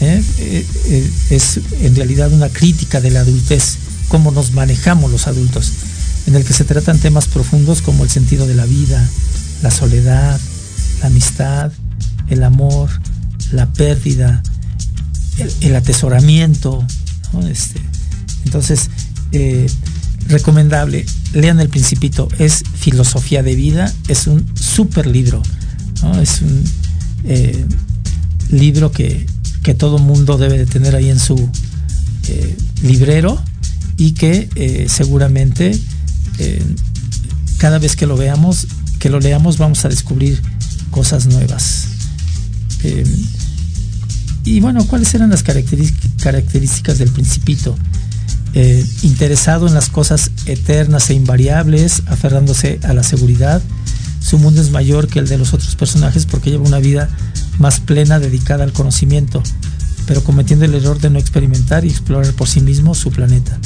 [0.00, 0.22] ¿eh?
[0.38, 3.76] Eh, eh, es en realidad una crítica de la adultez,
[4.08, 5.72] cómo nos manejamos los adultos,
[6.26, 9.08] en el que se tratan temas profundos como el sentido de la vida,
[9.62, 10.40] la soledad,
[11.00, 11.72] la amistad,
[12.28, 12.90] el amor,
[13.52, 14.42] la pérdida,
[15.60, 16.84] el, atesoramiento.
[17.48, 17.80] Este,
[18.44, 18.90] entonces,
[20.28, 25.42] recomendable, lean El Principito, es filosofía de vida, es un súper libro,
[26.20, 26.64] es un
[27.24, 27.64] eh,
[28.50, 29.26] libro que,
[29.62, 31.48] que, todo mundo debe de tener ahí en su
[32.28, 33.42] eh, librero
[33.96, 35.78] y que eh, seguramente
[37.58, 38.66] cada vez que lo veamos,
[38.98, 40.42] que lo leamos, vamos a descubrir
[40.90, 41.86] cosas nuevas.
[44.44, 47.76] y bueno, ¿cuáles eran las características del Principito?
[48.54, 53.60] Eh, interesado en las cosas eternas e invariables, aferrándose a la seguridad.
[54.20, 57.08] Su mundo es mayor que el de los otros personajes porque lleva una vida
[57.58, 59.42] más plena dedicada al conocimiento,
[60.06, 63.58] pero cometiendo el error de no experimentar y explorar por sí mismo su planeta.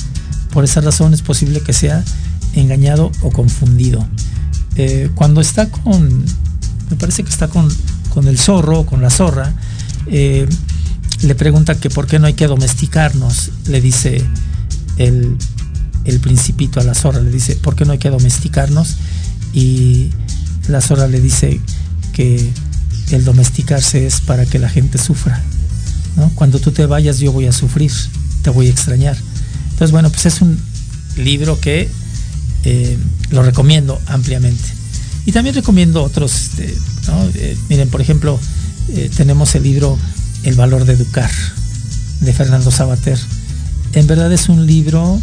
[0.53, 2.03] Por esa razón es posible que sea
[2.55, 4.07] engañado o confundido.
[4.77, 6.25] Eh, cuando está con,
[6.91, 7.69] me parece que está con,
[8.09, 9.53] con el zorro con la zorra,
[10.07, 10.49] eh,
[11.23, 13.51] le pregunta que por qué no hay que domesticarnos.
[13.67, 14.25] Le dice,
[14.99, 15.37] el,
[16.05, 18.97] el, principito a la zorra, le dice, ¿por qué no hay que domesticarnos?
[19.53, 20.11] Y
[20.69, 21.61] la zorra le dice
[22.13, 22.51] que
[23.11, 25.43] el domesticarse es para que la gente sufra.
[26.17, 26.31] ¿no?
[26.35, 27.93] Cuando tú te vayas yo voy a sufrir,
[28.43, 29.17] te voy a extrañar.
[29.71, 30.59] Entonces, bueno, pues es un
[31.17, 31.89] libro que
[32.65, 32.99] eh,
[33.31, 34.65] lo recomiendo ampliamente.
[35.25, 36.77] Y también recomiendo otros, este,
[37.35, 38.39] eh, miren, por ejemplo,
[38.89, 39.99] eh, tenemos el libro
[40.43, 41.31] El valor de educar,
[42.21, 43.19] de Fernando Sabater
[43.93, 45.21] en verdad es un libro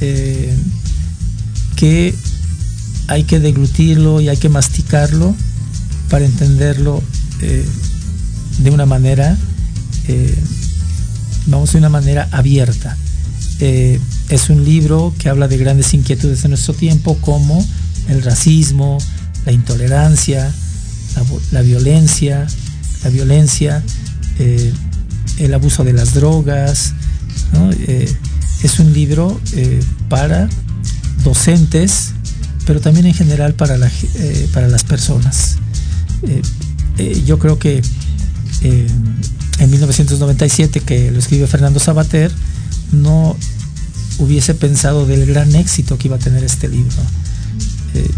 [0.00, 0.54] eh,
[1.76, 2.14] que
[3.08, 5.34] hay que deglutirlo y hay que masticarlo
[6.10, 7.02] para entenderlo
[7.40, 7.66] eh,
[8.58, 9.36] de una manera,
[10.08, 10.34] eh,
[11.46, 12.96] vamos, de una manera abierta.
[14.28, 17.64] Es un libro que habla de grandes inquietudes de nuestro tiempo como
[18.08, 18.98] el racismo,
[19.46, 20.52] la intolerancia,
[21.50, 22.46] la, violencia,
[23.04, 23.82] la violencia,
[24.38, 26.92] el abuso de las drogas,
[27.86, 28.12] Eh,
[28.62, 30.48] es un libro eh, para
[31.22, 32.12] docentes,
[32.66, 35.56] pero también en general para, la, eh, para las personas.
[37.26, 37.82] yo creo que
[38.62, 42.32] en 1997, que lo escribe Fernando Sabater,
[42.92, 43.36] no
[44.18, 46.96] hubiese pensado del gran éxito que iba a tener este libro.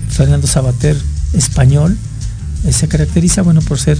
[0.09, 0.97] Fernando Sabater,
[1.33, 1.97] español,
[2.71, 3.99] se caracteriza bueno, por ser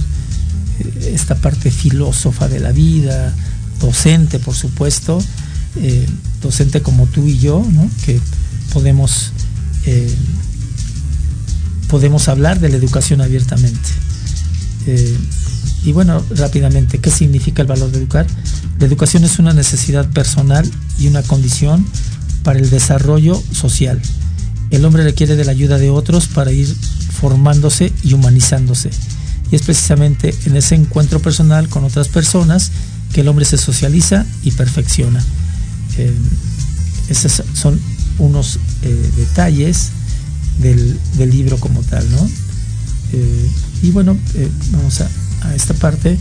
[1.01, 3.33] esta parte filósofa de la vida,
[3.79, 5.19] docente, por supuesto,
[5.75, 6.07] eh,
[6.41, 7.65] docente como tú y yo,
[8.05, 8.19] que
[8.73, 9.31] podemos,
[9.85, 10.13] eh,
[11.87, 13.89] podemos hablar de la educación abiertamente.
[14.87, 15.17] Eh,
[15.83, 18.25] y bueno, rápidamente, ¿qué significa el valor de educar?
[18.79, 20.69] La educación es una necesidad personal
[20.99, 21.85] y una condición
[22.43, 24.01] para el desarrollo social.
[24.69, 26.67] El hombre requiere de la ayuda de otros para ir
[27.19, 28.89] formándose y humanizándose.
[29.51, 32.71] Y es precisamente en ese encuentro personal con otras personas
[33.13, 35.23] que el hombre se socializa y perfecciona.
[35.97, 36.13] Eh,
[37.09, 37.79] esos son
[38.19, 39.89] unos eh, detalles
[40.59, 42.29] del, libro como tal, ¿no?
[43.13, 43.49] Eh,
[43.83, 44.17] y bueno,
[44.71, 45.09] vamos a,
[45.43, 46.17] a, esta parte.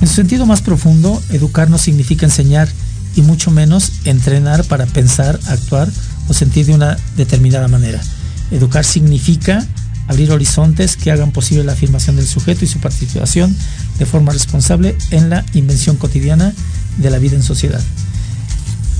[0.00, 2.68] En su sentido más profundo, educar no significa enseñar
[3.14, 5.90] y mucho menos entrenar para pensar, actuar
[6.28, 8.00] o sentir de una determinada manera.
[8.50, 9.66] Educar significa
[10.08, 13.56] abrir horizontes que hagan posible la afirmación del sujeto y su participación
[13.98, 16.52] de forma responsable en la invención cotidiana
[16.98, 17.82] de la vida en sociedad.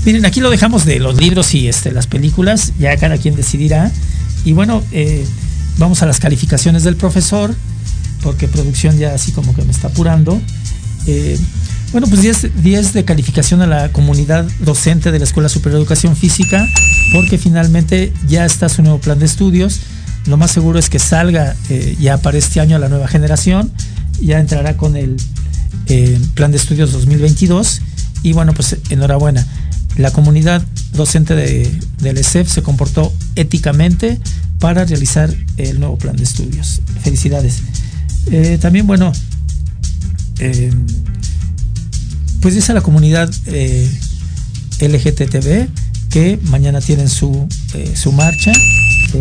[0.05, 3.91] Miren, aquí lo dejamos de los libros y este, las películas, ya cada quien decidirá.
[4.45, 5.25] Y bueno, eh,
[5.77, 7.53] vamos a las calificaciones del profesor,
[8.23, 10.41] porque producción ya así como que me está apurando.
[11.07, 11.37] Eh,
[11.91, 15.83] bueno, pues 10, 10 de calificación a la comunidad docente de la Escuela Superior de
[15.83, 16.67] Educación Física,
[17.13, 19.81] porque finalmente ya está su nuevo plan de estudios.
[20.27, 23.71] Lo más seguro es que salga eh, ya para este año a la nueva generación,
[24.21, 25.15] ya entrará con el
[25.87, 27.81] eh, plan de estudios 2022
[28.23, 29.47] y bueno, pues enhorabuena.
[29.95, 30.61] La comunidad
[30.93, 31.71] docente de,
[32.01, 34.19] del ESEF se comportó éticamente
[34.59, 36.81] para realizar el nuevo plan de estudios.
[37.01, 37.61] Felicidades.
[38.29, 39.13] Eh, también, bueno,
[42.41, 43.31] pues dice la comunidad
[44.79, 45.67] LGTB
[46.09, 47.47] que mañana tienen su,
[47.95, 48.51] su marcha,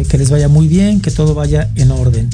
[0.09, 2.29] que les vaya muy bien, que todo vaya en orden.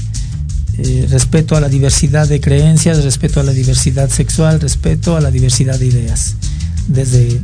[1.11, 5.79] respeto a la diversidad de creencias, respeto a la diversidad sexual, respeto a la diversidad
[5.79, 6.35] de ideas.
[6.89, 7.41] Desde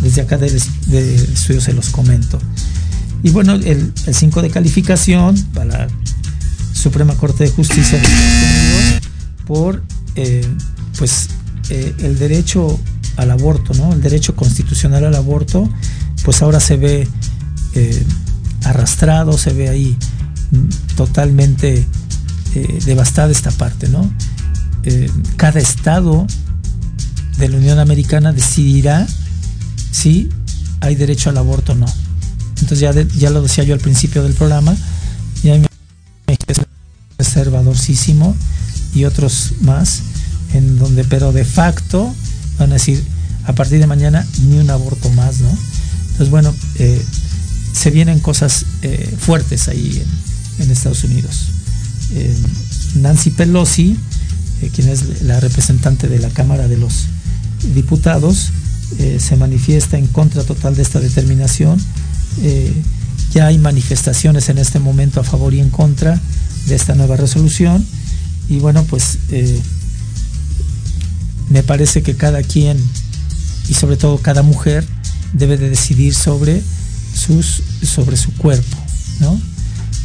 [0.00, 2.38] desde acá del, del estudio se los comento.
[3.22, 5.88] Y bueno, el 5 de calificación para
[6.72, 9.02] Suprema Corte de Justicia de Estados Unidos
[9.46, 9.82] por
[10.14, 10.46] eh,
[10.98, 11.28] pues
[11.70, 12.78] eh, el derecho
[13.16, 13.92] al aborto, ¿no?
[13.92, 15.68] El derecho constitucional al aborto,
[16.24, 17.08] pues ahora se ve
[17.74, 18.02] eh,
[18.68, 19.96] arrastrado, se ve ahí
[20.50, 21.86] mm, totalmente
[22.54, 24.10] eh, devastada esta parte, ¿no?
[24.84, 26.26] Eh, cada estado
[27.38, 29.06] de la Unión Americana decidirá
[29.90, 30.28] si
[30.80, 31.86] hay derecho al aborto o no.
[32.60, 34.74] Entonces ya, ya lo decía yo al principio del programa,
[35.42, 35.58] ya
[36.26, 36.60] México es
[37.16, 38.34] conservadorcísimo
[38.94, 40.02] y otros más,
[40.54, 42.12] en donde pero de facto
[42.58, 43.04] van a decir
[43.44, 45.50] a partir de mañana ni un aborto más, ¿no?
[46.02, 47.04] Entonces bueno, eh,
[47.72, 50.02] se vienen cosas eh, fuertes ahí
[50.58, 51.46] en, Estados Unidos.
[52.14, 52.34] Eh,
[52.96, 53.96] Nancy Pelosi,
[54.62, 57.06] eh, quien es la representante de la Cámara de los
[57.74, 58.52] Diputados,
[59.18, 61.78] se manifiesta en contra total de esta determinación.
[63.34, 66.18] Ya hay manifestaciones en este momento a favor y en contra
[66.66, 67.84] de esta nueva resolución.
[68.48, 69.18] Y bueno, pues
[71.50, 72.78] me parece que cada quien
[73.68, 74.84] y sobre todo cada mujer
[75.32, 76.62] debe de decidir sobre,
[77.18, 78.76] sus, sobre su cuerpo,
[79.20, 79.40] ¿no?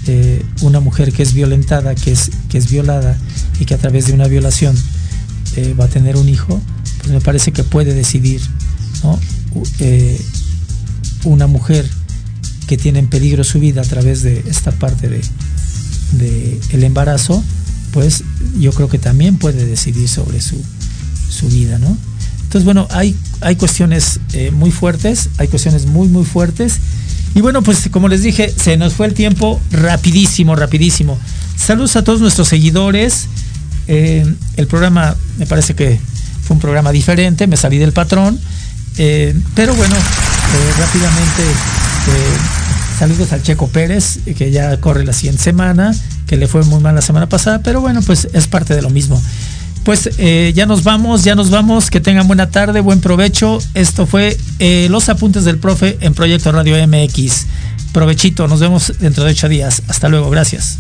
[0.08, 3.18] Eh, una mujer que es violentada, que es, que es violada
[3.60, 4.76] y que a través de una violación
[5.56, 6.60] eh, va a tener un hijo,
[6.98, 8.42] pues me parece que puede decidir,
[9.04, 9.20] ¿no?
[9.80, 10.20] Eh,
[11.24, 11.90] una mujer
[12.68, 15.22] que tiene en peligro su vida a través de esta parte de,
[16.14, 17.44] de el embarazo,
[17.92, 18.24] pues
[18.60, 20.60] yo creo que también puede decidir sobre su,
[21.30, 21.96] su vida, ¿no?
[22.54, 26.78] Entonces, bueno, hay, hay cuestiones eh, muy fuertes, hay cuestiones muy, muy fuertes.
[27.34, 31.18] Y bueno, pues como les dije, se nos fue el tiempo rapidísimo, rapidísimo.
[31.58, 33.26] Saludos a todos nuestros seguidores.
[33.88, 34.24] Eh,
[34.56, 36.00] el programa me parece que
[36.44, 38.40] fue un programa diferente, me salí del patrón.
[39.00, 39.96] Eh, pero bueno,
[40.78, 41.42] rápidamente
[43.00, 45.92] saludos al Checo Pérez, que ya corre la siguiente semana,
[46.28, 48.92] que le fue muy mal la semana pasada, pero bueno, pues es parte de lo
[48.92, 49.20] mismo.
[49.84, 53.60] Pues eh, ya nos vamos, ya nos vamos, que tengan buena tarde, buen provecho.
[53.74, 57.46] Esto fue eh, Los Apuntes del Profe en Proyecto Radio MX.
[57.92, 59.84] Provechito, nos vemos dentro de ocho días.
[59.88, 60.78] Hasta luego, gracias.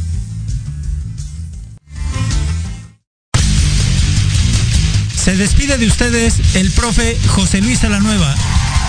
[5.23, 8.35] Se despide de ustedes el profe José Luis Salanueva.